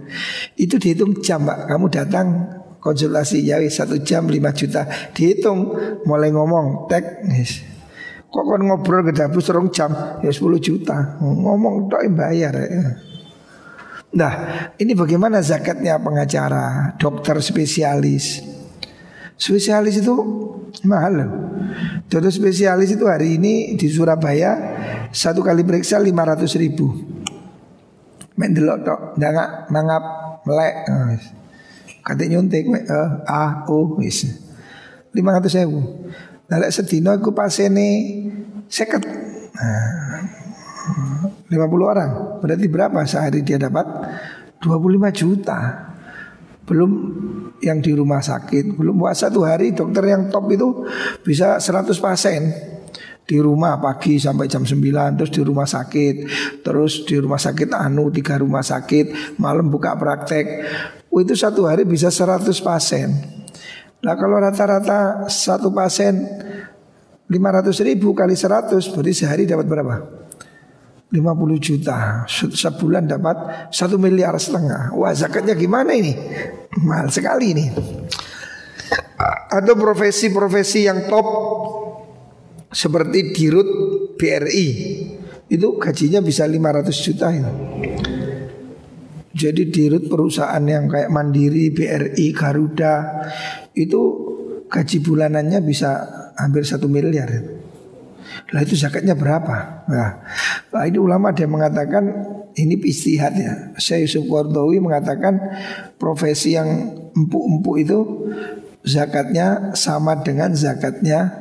Itu 0.58 0.76
dihitung 0.82 1.22
jam, 1.22 1.46
Pak. 1.46 1.70
Kamu 1.70 1.86
datang 1.94 2.50
konsultasi 2.82 3.46
ya 3.46 3.62
satu 3.70 4.02
jam 4.02 4.26
lima 4.26 4.50
juta. 4.58 4.90
Dihitung 5.14 5.72
mulai 6.10 6.34
ngomong 6.34 6.90
tek. 6.90 7.22
Yes. 7.30 7.62
Kok 8.26 8.42
kon 8.42 8.66
ngobrol 8.66 9.06
ke 9.06 9.14
dapur 9.14 9.46
serong 9.46 9.70
jam 9.70 9.94
ya 10.26 10.34
10 10.34 10.58
juta. 10.58 11.22
Ngomong 11.22 11.86
tok 11.86 12.02
bayar 12.18 12.58
ya. 12.58 12.86
Nah, 14.14 14.34
ini 14.78 14.98
bagaimana 14.98 15.42
zakatnya 15.46 16.02
pengacara, 16.02 16.98
dokter 16.98 17.38
spesialis. 17.42 18.42
Spesialis 19.38 20.00
itu 20.00 20.16
mahal 20.86 21.14
loh. 21.20 21.32
Dokter 22.10 22.30
spesialis 22.30 22.94
itu 22.94 23.06
hari 23.10 23.42
ini 23.42 23.74
di 23.74 23.88
Surabaya 23.90 24.52
satu 25.10 25.42
kali 25.42 25.66
periksa 25.66 25.98
500 25.98 26.46
ribu. 26.62 26.90
Mek 28.34 28.50
delok 28.54 28.78
tok 28.82 29.00
ndangak 29.18 29.70
mangap 29.70 30.04
melek. 30.46 30.76
Oh. 30.90 31.18
Kate 32.04 32.24
nyuntik 32.28 32.66
eh, 32.68 33.10
a 33.30 33.64
u 33.70 34.02
wis. 34.02 34.28
500.000. 35.14 36.50
Nah 36.50 36.58
lek 36.58 36.74
sedina 36.74 37.14
iku 37.16 37.32
pasene 37.32 37.90
50. 38.66 39.06
Nah, 39.54 40.26
50 41.54 41.54
orang. 41.86 42.12
Berarti 42.42 42.66
berapa 42.66 43.00
sehari 43.06 43.46
dia 43.46 43.62
dapat? 43.62 43.86
25 44.66 45.14
juta. 45.14 45.93
Belum 46.64 46.92
yang 47.60 47.80
di 47.84 47.92
rumah 47.92 48.24
sakit, 48.24 48.76
belum 48.76 48.96
puasa 49.00 49.28
satu 49.28 49.44
hari 49.44 49.76
dokter 49.76 50.04
yang 50.08 50.32
top 50.32 50.48
itu 50.52 50.88
bisa 51.24 51.60
100 51.60 51.92
pasien. 52.00 52.44
Di 53.24 53.40
rumah 53.40 53.80
pagi 53.80 54.20
sampai 54.20 54.52
jam 54.52 54.68
9 54.68 54.84
terus 55.16 55.32
di 55.32 55.40
rumah 55.48 55.64
sakit 55.64 56.16
terus 56.60 57.08
di 57.08 57.16
rumah 57.16 57.40
sakit 57.40 57.72
anu 57.72 58.12
tiga 58.12 58.36
rumah 58.36 58.60
sakit 58.60 59.40
malam 59.40 59.72
buka 59.72 59.96
praktek. 59.96 60.46
Oh, 61.08 61.24
itu 61.24 61.32
satu 61.32 61.64
hari 61.64 61.88
bisa 61.88 62.12
100 62.12 62.52
pasien. 62.60 63.16
Nah 64.04 64.20
kalau 64.20 64.44
rata-rata 64.44 65.32
satu 65.32 65.72
pasien 65.72 66.20
500 67.32 67.88
ribu 67.88 68.12
kali 68.12 68.36
100 68.36 68.76
berarti 68.92 69.14
sehari 69.16 69.48
dapat 69.48 69.72
berapa 69.72 70.23
50 71.14 71.62
juta 71.62 72.26
sebulan 72.26 73.06
dapat 73.06 73.70
satu 73.70 74.02
miliar 74.02 74.34
setengah 74.34 74.98
wah 74.98 75.14
zakatnya 75.14 75.54
gimana 75.54 75.94
ini 75.94 76.18
mahal 76.82 77.14
sekali 77.14 77.54
ini 77.54 77.66
atau 79.54 79.74
profesi-profesi 79.78 80.90
yang 80.90 81.06
top 81.06 81.28
seperti 82.74 83.30
dirut 83.32 83.70
BRI 84.18 84.70
itu 85.54 85.68
gajinya 85.78 86.20
bisa 86.26 86.50
500 86.50 87.06
juta 87.06 87.28
ya. 87.30 87.50
Jadi 89.34 89.70
dirut 89.74 90.06
perusahaan 90.10 90.62
yang 90.62 90.86
kayak 90.90 91.10
Mandiri, 91.10 91.74
BRI, 91.74 92.34
Garuda 92.34 93.26
itu 93.74 94.02
gaji 94.70 94.98
bulanannya 95.02 95.62
bisa 95.62 95.90
hampir 96.38 96.66
satu 96.66 96.86
miliar. 96.86 97.30
Ya. 97.30 97.42
Lah 98.54 98.62
itu 98.62 98.78
zakatnya 98.78 99.18
berapa? 99.18 99.86
Nah, 99.90 100.10
nah 100.70 100.84
ini 100.86 100.98
ulama 101.02 101.34
dia 101.34 101.50
mengatakan 101.50 102.04
ini 102.54 102.78
istihad 102.86 103.34
ya. 103.34 103.74
Saya 103.82 104.06
Yusuf 104.06 104.30
Qardawi 104.30 104.78
mengatakan 104.78 105.38
profesi 105.98 106.54
yang 106.54 106.70
empuk-empuk 107.14 107.76
itu 107.82 108.00
zakatnya 108.86 109.74
sama 109.74 110.22
dengan 110.22 110.54
zakatnya 110.54 111.34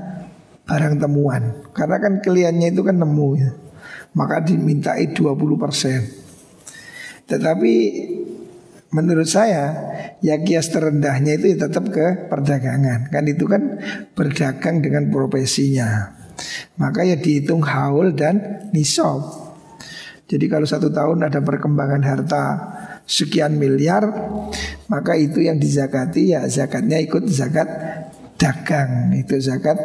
barang 0.65 1.03
temuan. 1.03 1.67
Karena 1.75 1.97
kan 2.01 2.23
kliennya 2.23 2.73
itu 2.73 2.83
kan 2.87 2.97
nemu 2.97 3.29
ya. 3.37 3.51
Maka 4.13 4.45
dimintai 4.45 5.13
20 5.13 5.57
persen. 5.57 6.01
Tetapi 7.29 7.75
menurut 8.93 9.25
saya 9.25 9.73
ya 10.21 10.37
kias 10.45 10.69
terendahnya 10.69 11.41
itu 11.41 11.57
ya 11.57 11.69
tetap 11.69 11.89
ke 11.89 12.29
perdagangan. 12.29 13.09
Kan 13.09 13.25
itu 13.29 13.45
kan 13.49 13.81
berdagang 14.13 14.85
dengan 14.85 15.09
profesinya. 15.09 16.22
Maka 16.81 17.05
ya 17.05 17.17
dihitung 17.17 17.63
haul 17.65 18.17
dan 18.17 18.69
nisab. 18.73 19.43
Jadi 20.27 20.49
kalau 20.49 20.65
satu 20.65 20.89
tahun 20.89 21.29
ada 21.29 21.45
perkembangan 21.45 22.03
harta 22.09 22.45
sekian 23.05 23.61
miliar, 23.61 24.09
maka 24.89 25.13
itu 25.13 25.45
yang 25.45 25.61
dizakati 25.61 26.33
ya 26.33 26.49
zakatnya 26.49 26.97
ikut 27.05 27.29
zakat 27.29 27.69
dagang, 28.41 29.13
itu 29.13 29.37
zakat 29.45 29.77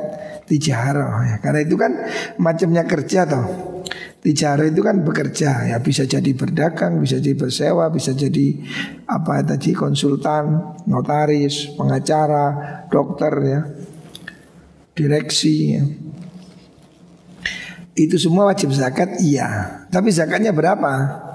tijarah 0.48 1.36
ya. 1.36 1.38
Karena 1.43 1.60
itu 1.68 1.76
kan 1.76 1.91
macamnya 2.39 2.88
kerja 2.88 3.28
toh. 3.28 3.48
Tijarah 4.18 4.68
itu 4.68 4.82
kan 4.82 5.06
bekerja 5.06 5.72
ya 5.72 5.78
bisa 5.84 6.08
jadi 6.08 6.32
berdagang, 6.34 7.00
bisa 7.04 7.22
jadi 7.22 7.38
bersewa, 7.38 7.91
bisa 7.91 8.16
jadi 8.16 8.60
apa 9.08 9.43
tadi 9.43 9.76
konsultan, 9.76 10.76
notaris, 10.88 11.76
pengacara, 11.76 12.88
dokter 12.88 13.34
ya. 13.43 13.62
Direksi 14.98 15.56
ya. 15.76 16.07
Itu 17.98 18.22
semua 18.22 18.54
wajib 18.54 18.70
zakat 18.78 19.18
iya. 19.26 19.82
Tapi 19.89 20.14
zakatnya 20.14 20.54
berapa? 20.54 21.26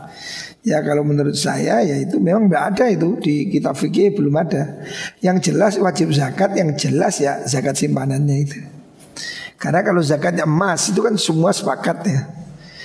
Ya 0.63 0.79
kalau 0.79 1.03
menurut 1.03 1.35
saya 1.35 1.83
ya 1.83 1.99
itu 1.99 2.23
memang 2.23 2.47
tidak 2.47 2.63
ada 2.71 2.85
itu 2.87 3.19
di 3.19 3.51
kitab 3.51 3.75
fikih 3.75 4.15
belum 4.15 4.31
ada. 4.39 4.87
Yang 5.19 5.51
jelas 5.51 5.75
wajib 5.83 6.15
zakat 6.15 6.55
yang 6.55 6.79
jelas 6.79 7.19
ya 7.19 7.43
zakat 7.51 7.75
simpanannya 7.75 8.37
itu. 8.47 8.63
Karena 9.59 9.83
kalau 9.83 9.99
zakatnya 9.99 10.47
emas 10.47 10.95
itu 10.95 11.03
kan 11.03 11.19
semua 11.19 11.51
sepakat 11.51 11.99
ya. 12.07 12.31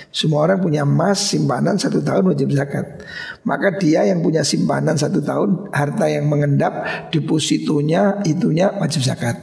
Semua 0.10 0.50
orang 0.50 0.58
punya 0.58 0.82
emas 0.82 1.30
simpanan 1.30 1.78
satu 1.78 2.02
tahun 2.02 2.34
wajib 2.34 2.50
zakat. 2.58 3.06
Maka 3.46 3.78
dia 3.78 4.10
yang 4.10 4.26
punya 4.26 4.42
simpanan 4.42 4.98
satu 4.98 5.22
tahun 5.22 5.70
harta 5.70 6.10
yang 6.10 6.26
mengendap 6.26 6.82
depositonya 7.14 8.26
itunya 8.26 8.74
wajib 8.82 9.06
zakat. 9.06 9.38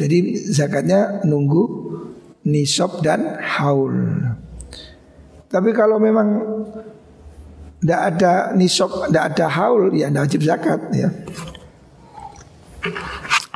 Jadi 0.00 0.48
zakatnya 0.48 1.20
nunggu 1.28 1.64
nisab 2.46 3.04
dan 3.04 3.36
haul. 3.40 3.96
Tapi 5.50 5.70
kalau 5.74 5.98
memang 5.98 6.28
tidak 7.80 8.00
ada 8.14 8.32
nisab, 8.54 9.10
tidak 9.10 9.24
ada 9.34 9.46
haul, 9.50 9.90
ya 9.96 10.08
tidak 10.08 10.22
wajib 10.28 10.40
zakat 10.44 10.80
ya. 10.94 11.08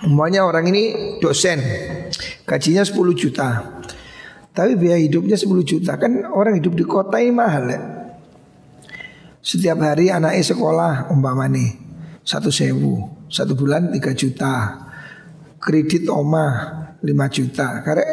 Umpamanya 0.05 0.45
orang 0.45 0.69
ini 0.69 1.17
dosen 1.17 1.57
Gajinya 2.45 2.85
10 2.85 3.17
juta. 3.17 3.81
Tapi 4.53 4.77
biaya 4.77 5.01
hidupnya 5.01 5.35
10 5.35 5.65
juta. 5.65 5.97
Kan 5.97 6.29
orang 6.29 6.61
hidup 6.61 6.77
di 6.77 6.85
kota 6.85 7.17
ini 7.19 7.33
mahal 7.33 7.65
ya. 7.73 7.81
Setiap 9.45 9.77
hari 9.81 10.09
anaknya 10.09 10.41
sekolah 10.41 11.13
umpama 11.13 11.45
nih 11.49 11.77
Satu 12.25 12.49
sewu. 12.49 13.05
Satu 13.33 13.57
bulan 13.57 13.93
3 13.93 14.13
juta. 14.13 14.53
Kredit 15.57 16.09
omah 16.13 16.55
5 17.01 17.09
juta. 17.33 17.81
Karena 17.81 18.05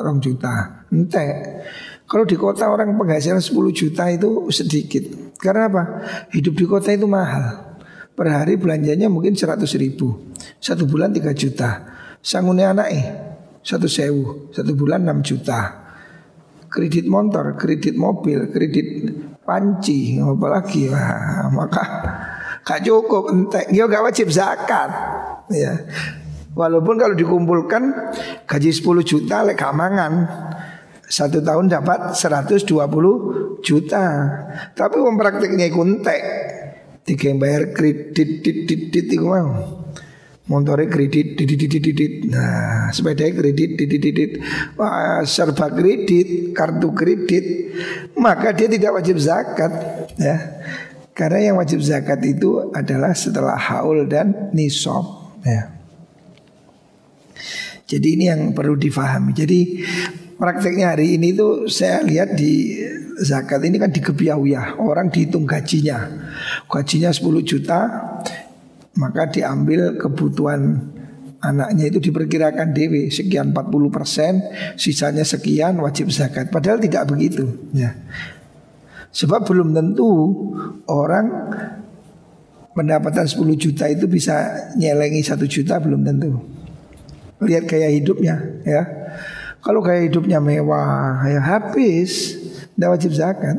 orang 0.00 0.22
juta. 0.22 0.86
Ente 0.88 1.26
Kalau 2.08 2.24
di 2.24 2.40
kota 2.40 2.72
orang 2.72 2.96
penghasilan 2.96 3.36
10 3.36 3.52
juta 3.76 4.08
itu 4.08 4.48
sedikit. 4.48 5.04
Karena 5.36 5.68
apa? 5.68 5.82
Hidup 6.32 6.56
di 6.56 6.64
kota 6.64 6.88
itu 6.88 7.04
mahal. 7.04 7.76
Per 8.16 8.26
hari 8.26 8.56
belanjanya 8.56 9.12
mungkin 9.12 9.36
100 9.36 9.60
ribu. 9.76 10.32
Satu 10.56 10.88
bulan 10.88 11.12
3 11.12 11.36
juta. 11.36 11.84
Sangune 12.24 12.64
anaknya 12.64 13.28
satu 13.60 13.84
sewu. 13.84 14.48
Satu 14.56 14.72
bulan 14.72 15.04
6 15.04 15.20
juta. 15.20 15.84
Kredit 16.68 17.04
motor 17.08 17.56
kredit 17.60 17.96
mobil 17.96 18.48
kredit 18.52 18.88
panci 19.40 20.20
apalagi 20.20 20.92
wah, 20.92 21.48
maka 21.48 21.84
gak 22.64 22.84
cukup 22.84 23.32
entek. 23.32 23.68
Dia 23.68 23.84
gak 23.84 24.04
wajib 24.04 24.32
zakat. 24.32 24.88
Ya 25.48 25.76
walaupun 26.58 26.98
kalau 26.98 27.14
dikumpulkan 27.14 27.82
gaji 28.42 28.70
10 28.74 28.82
juta 29.06 29.46
lek 29.46 29.62
mangan. 29.70 30.26
Satu 31.08 31.40
tahun 31.40 31.72
dapat 31.72 32.12
120 32.20 32.68
juta. 33.64 34.04
Tapi 34.76 34.96
mempraktiknya 35.00 35.72
kuntek 35.72 36.20
tiga 37.08 37.32
bayar 37.32 37.72
kredit 37.72 38.44
dit 38.44 38.68
dit 38.68 38.92
dit 38.92 39.06
itu 39.08 39.24
mau 39.24 39.48
motornya 40.52 40.84
kredit 40.92 41.40
didit 41.40 41.56
didit 41.64 41.80
didit 41.80 42.14
nah 42.28 42.92
sepeda 42.92 43.24
kredit 43.32 43.80
didit 43.80 44.00
didit 44.00 44.32
wah 44.76 45.24
serba 45.24 45.72
kredit 45.72 46.52
kartu 46.52 46.92
kredit. 46.92 47.46
Maka 48.20 48.52
dia 48.52 48.68
tidak 48.68 49.00
wajib 49.00 49.16
zakat 49.16 49.72
ya. 50.20 50.36
Karena 51.16 51.50
yang 51.50 51.56
wajib 51.56 51.80
zakat 51.80 52.20
itu 52.20 52.68
adalah 52.76 53.16
setelah 53.16 53.56
haul 53.56 54.04
dan 54.04 54.52
nisab 54.52 55.40
ya 55.40 55.77
jadi 57.88 58.08
ini 58.14 58.24
yang 58.28 58.42
perlu 58.52 58.76
difahami 58.76 59.32
jadi 59.32 59.60
prakteknya 60.36 60.94
hari 60.94 61.16
ini 61.16 61.32
tuh 61.32 61.66
saya 61.66 62.04
lihat 62.04 62.36
di 62.36 62.84
zakat 63.18 63.64
ini 63.64 63.80
kan 63.80 63.90
di 63.90 63.98
kebiawiyah 63.98 64.78
orang 64.78 65.08
dihitung 65.08 65.48
gajinya 65.48 66.06
gajinya 66.68 67.10
10 67.10 67.24
juta 67.42 67.80
maka 68.98 69.30
diambil 69.30 69.94
kebutuhan 69.98 70.94
anaknya 71.38 71.86
itu 71.86 71.98
diperkirakan 72.02 72.74
dewi 72.74 73.14
sekian 73.14 73.54
40 73.54 73.94
persen, 73.94 74.42
sisanya 74.74 75.22
sekian 75.22 75.78
wajib 75.78 76.10
zakat. 76.10 76.50
Padahal 76.50 76.82
tidak 76.82 77.06
begitu. 77.06 77.46
Ya. 77.70 77.94
Sebab 79.14 79.46
belum 79.46 79.72
tentu 79.72 80.10
orang 80.90 81.26
pendapatan 82.74 83.26
10 83.26 83.38
juta 83.54 83.86
itu 83.86 84.10
bisa 84.10 84.66
nyelengi 84.74 85.22
satu 85.22 85.46
juta 85.46 85.78
belum 85.78 86.02
tentu. 86.02 86.57
Lihat 87.38 87.64
gaya 87.70 87.88
hidupnya 87.90 88.62
ya. 88.66 88.82
Kalau 89.62 89.82
gaya 89.82 90.06
hidupnya 90.06 90.38
mewah 90.38 91.22
ya 91.26 91.40
habis, 91.42 92.38
tidak 92.74 92.98
wajib 92.98 93.12
zakat. 93.14 93.56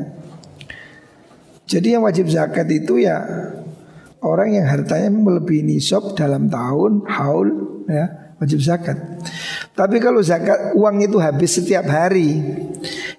Jadi 1.70 1.94
yang 1.94 2.02
wajib 2.02 2.26
zakat 2.26 2.66
itu 2.66 2.98
ya 3.00 3.22
orang 4.20 4.58
yang 4.58 4.66
hartanya 4.66 5.12
melebihi 5.12 5.62
nisab 5.64 6.18
dalam 6.18 6.50
tahun 6.50 7.06
haul 7.06 7.48
ya 7.86 8.36
wajib 8.40 8.60
zakat. 8.64 8.96
Tapi 9.76 9.96
kalau 10.02 10.20
zakat 10.20 10.74
uang 10.76 11.04
itu 11.04 11.16
habis 11.22 11.56
setiap 11.56 11.86
hari, 11.88 12.42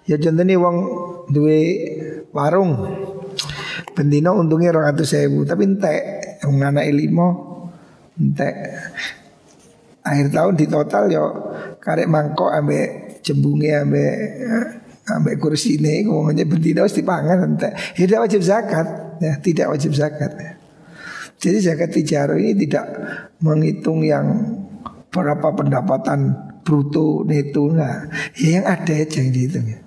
ya 0.06 0.18
contohnya 0.20 0.58
uang 0.58 0.78
duwe 1.32 1.62
warung 2.36 2.72
Bendino 3.92 4.40
untungnya 4.40 4.72
orang 4.72 4.96
ratus 4.96 5.16
sewu 5.16 5.44
Tapi 5.44 5.62
entek 5.68 6.00
anak 6.48 6.88
limo 6.96 7.30
Entek 8.16 8.56
Akhir 10.12 10.28
tahun 10.28 10.60
di 10.60 10.68
total 10.68 11.08
yo 11.08 11.26
Karek 11.80 12.12
mangkok 12.12 12.52
ambek 12.52 13.24
jembungnya 13.24 13.88
ambek 13.88 14.16
ambek 15.08 15.36
kursi 15.40 15.80
ini 15.80 16.04
ngomongnya 16.04 16.44
bendino 16.44 16.84
harus 16.84 16.94
dipangan 16.94 17.48
entek. 17.48 17.74
Tidak 17.96 18.20
wajib 18.20 18.44
zakat 18.44 19.18
ya, 19.24 19.34
tidak 19.40 19.68
wajib 19.72 19.96
zakat 19.96 20.32
ya. 20.36 20.52
Jadi 21.42 21.58
zakat 21.58 21.90
tijaro 21.90 22.38
ini 22.38 22.54
tidak 22.54 22.86
menghitung 23.42 24.06
yang 24.06 24.28
berapa 25.10 25.58
pendapatan 25.58 26.38
bruto 26.62 27.26
neto 27.26 27.72
enggak. 27.72 28.14
Ya 28.38 28.62
yang 28.62 28.66
ada 28.70 28.94
aja 28.94 29.18
yang 29.26 29.34
dihitung 29.34 29.66
ya. 29.66 29.80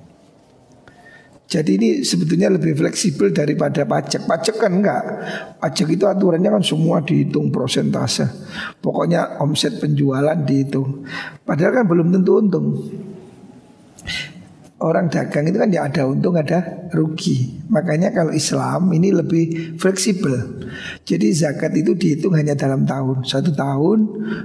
Jadi 1.45 1.71
ini 1.77 1.89
sebetulnya 2.01 2.49
lebih 2.49 2.73
fleksibel 2.73 3.29
daripada 3.31 3.85
pajak. 3.85 4.25
Pajak 4.25 4.57
kan 4.57 4.81
enggak. 4.81 5.03
Pajak 5.61 5.89
itu 5.93 6.09
aturannya 6.09 6.51
kan 6.51 6.65
semua 6.65 7.05
dihitung 7.05 7.53
prosentase. 7.53 8.25
Pokoknya 8.81 9.39
omset 9.45 9.77
penjualan 9.77 10.35
dihitung. 10.41 11.05
Padahal 11.45 11.83
kan 11.83 11.85
belum 11.85 12.09
tentu 12.17 12.41
untung. 12.41 12.67
Orang 14.81 15.09
dagang 15.09 15.49
itu 15.49 15.57
kan 15.61 15.71
ya 15.71 15.87
ada 15.87 16.09
untung 16.09 16.35
ada 16.35 16.91
rugi. 16.93 17.61
Makanya 17.69 18.11
kalau 18.11 18.33
Islam 18.33 18.91
ini 18.97 19.13
lebih 19.13 19.77
fleksibel. 19.77 20.65
Jadi 21.05 21.29
zakat 21.33 21.77
itu 21.77 21.93
dihitung 21.93 22.35
hanya 22.35 22.57
dalam 22.57 22.89
tahun. 22.89 23.23
Satu 23.23 23.53
tahun 23.53 23.99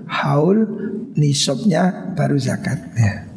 haul 0.06 0.58
nisabnya 1.16 2.12
baru 2.14 2.36
zakat. 2.36 2.80
Ya. 2.96 3.29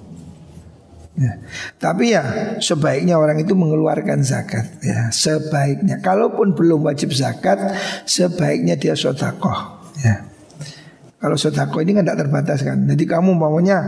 Ya. 1.13 1.37
Tapi 1.77 2.17
ya 2.17 2.57
sebaiknya 2.57 3.21
orang 3.21 3.37
itu 3.37 3.53
mengeluarkan 3.53 4.25
zakat 4.25 4.81
ya. 4.81 5.13
Sebaiknya. 5.13 6.01
Kalaupun 6.01 6.57
belum 6.57 6.89
wajib 6.89 7.13
zakat 7.13 7.61
sebaiknya 8.09 8.81
dia 8.81 8.97
sodakoh 8.97 9.93
ya. 10.01 10.25
Kalau 11.21 11.37
sodakoh 11.37 11.85
ini 11.85 11.93
kan 11.93 12.09
tidak 12.09 12.27
terbatas 12.27 12.65
kan. 12.65 12.89
Jadi 12.89 13.05
kamu 13.05 13.37
maunya 13.37 13.79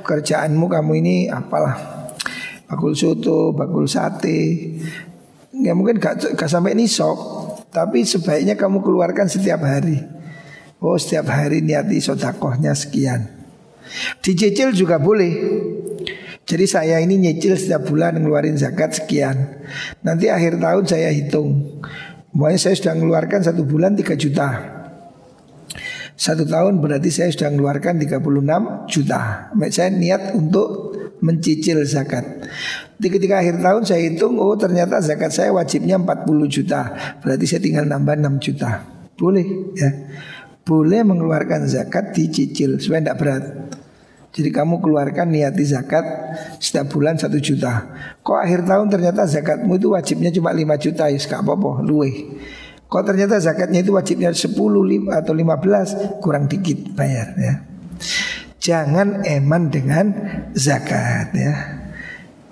kerjaanmu 0.00 0.66
kamu 0.72 0.92
ini 1.04 1.14
apalah 1.28 1.76
bakul 2.64 2.96
soto 2.96 3.52
bakul 3.52 3.84
sate. 3.84 4.72
Ya 5.60 5.76
mungkin 5.76 6.00
gak, 6.00 6.32
gak 6.32 6.48
sampai 6.48 6.72
nisok 6.72 7.40
tapi 7.68 8.08
sebaiknya 8.08 8.56
kamu 8.56 8.80
keluarkan 8.80 9.28
setiap 9.28 9.60
hari. 9.60 10.00
Oh 10.80 10.96
setiap 10.96 11.28
hari 11.28 11.60
niati 11.60 12.00
sodakohnya 12.00 12.72
sekian. 12.72 13.28
Dicicil 14.24 14.72
juga 14.72 14.96
boleh 14.96 15.32
jadi 16.50 16.66
saya 16.66 16.96
ini 16.98 17.14
nyicil 17.14 17.54
setiap 17.54 17.86
bulan 17.86 18.18
ngeluarin 18.18 18.58
zakat 18.58 18.90
sekian. 18.90 19.62
Nanti 20.02 20.26
akhir 20.26 20.58
tahun 20.58 20.82
saya 20.82 21.14
hitung. 21.14 21.78
Pokoknya 22.34 22.58
saya 22.58 22.74
sudah 22.74 22.94
mengeluarkan 22.98 23.40
satu 23.46 23.62
bulan 23.62 23.94
3 23.94 24.18
juta. 24.18 24.48
Satu 26.18 26.42
tahun 26.42 26.82
berarti 26.82 27.06
saya 27.14 27.30
sudah 27.30 27.54
mengeluarkan 27.54 28.02
36 28.02 28.90
juta. 28.90 29.20
Saya 29.70 29.94
niat 29.94 30.34
untuk 30.34 30.98
mencicil 31.22 31.86
zakat. 31.86 32.50
Ketika 32.98 33.46
akhir 33.46 33.62
tahun 33.62 33.82
saya 33.86 34.02
hitung, 34.10 34.34
oh 34.42 34.58
ternyata 34.58 34.98
zakat 34.98 35.30
saya 35.30 35.54
wajibnya 35.54 36.02
40 36.02 36.50
juta. 36.50 36.80
Berarti 37.22 37.46
saya 37.46 37.62
tinggal 37.62 37.86
nambah 37.86 38.26
6 38.26 38.42
juta. 38.42 38.82
Boleh 39.14 39.46
ya. 39.78 39.90
Boleh 40.66 41.06
mengeluarkan 41.06 41.70
zakat 41.70 42.10
dicicil 42.10 42.82
supaya 42.82 43.06
tidak 43.06 43.18
berat. 43.22 43.44
Jadi 44.30 44.50
kamu 44.54 44.78
keluarkan 44.78 45.34
niati 45.34 45.66
zakat 45.66 46.06
setiap 46.62 46.94
bulan 46.94 47.18
satu 47.18 47.42
juta. 47.42 47.90
Kok 48.22 48.38
akhir 48.38 48.62
tahun 48.62 48.86
ternyata 48.86 49.26
zakatmu 49.26 49.74
itu 49.74 49.90
wajibnya 49.90 50.30
cuma 50.30 50.54
5 50.54 50.70
juta 50.78 51.10
ya 51.10 51.18
gak 51.18 51.42
apa-apa, 51.42 51.82
luwe. 51.82 52.38
Kok 52.86 53.02
ternyata 53.06 53.42
zakatnya 53.42 53.82
itu 53.82 53.90
wajibnya 53.90 54.30
10 54.30 54.54
atau 55.10 55.32
15 55.34 56.22
kurang 56.22 56.46
dikit 56.46 56.94
bayar 56.94 57.34
ya. 57.34 57.54
Jangan 58.62 59.26
eman 59.26 59.66
dengan 59.74 60.06
zakat 60.54 61.34
ya. 61.34 61.54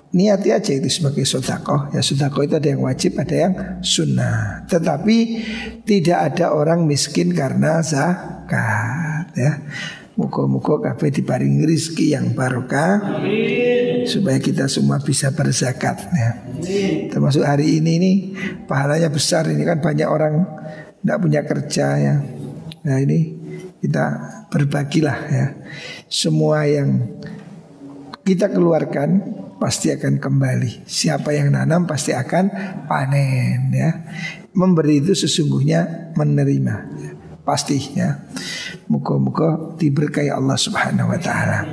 Niati 0.09 0.49
aja 0.49 0.72
itu 0.72 0.89
sebagai 0.89 1.29
sodako 1.29 1.93
Ya 1.93 2.01
sodako 2.01 2.41
itu 2.41 2.57
ada 2.57 2.64
yang 2.64 2.81
wajib 2.81 3.20
ada 3.20 3.37
yang 3.37 3.53
sunnah 3.85 4.64
Tetapi 4.64 5.16
tidak 5.85 6.33
ada 6.33 6.57
orang 6.57 6.89
miskin 6.89 7.37
karena 7.37 7.85
zakat 7.85 9.29
ya 9.37 9.53
Muka-muka 10.19 10.83
kabeh 10.83 11.14
diparingi 11.14 11.62
rizki 11.62 12.11
yang 12.11 12.35
barokah 12.35 13.23
Supaya 14.03 14.43
kita 14.43 14.66
semua 14.66 14.99
bisa 14.99 15.31
berzakat 15.31 16.11
ya. 16.11 16.31
Termasuk 17.14 17.47
hari 17.47 17.79
ini 17.79 17.93
nih 18.03 18.16
Pahalanya 18.66 19.14
besar 19.14 19.47
ini 19.47 19.62
kan 19.62 19.79
banyak 19.79 20.09
orang 20.11 20.43
Tidak 20.99 21.19
punya 21.23 21.47
kerja 21.47 21.87
ya 22.03 22.14
Nah 22.83 22.99
ini 22.99 23.39
kita 23.79 24.05
berbagilah 24.51 25.19
ya 25.31 25.47
Semua 26.11 26.66
yang 26.66 27.14
kita 28.27 28.53
keluarkan 28.53 29.39
pasti 29.59 29.91
akan 29.91 30.23
kembali. 30.23 30.87
Siapa 30.87 31.35
yang 31.35 31.53
nanam 31.53 31.85
pasti 31.85 32.14
akan 32.14 32.45
panen 32.87 33.75
ya. 33.75 33.91
Memberi 34.55 35.03
itu 35.03 35.12
sesungguhnya 35.16 36.12
menerima. 36.14 36.77
Ya 37.49 37.57
pastinya. 37.57 38.09
Muka-muka 38.92 39.72
diberkahi 39.80 40.28
Allah 40.28 40.61
Subhanahu 40.61 41.09
wa 41.09 41.16
taala. 41.16 41.64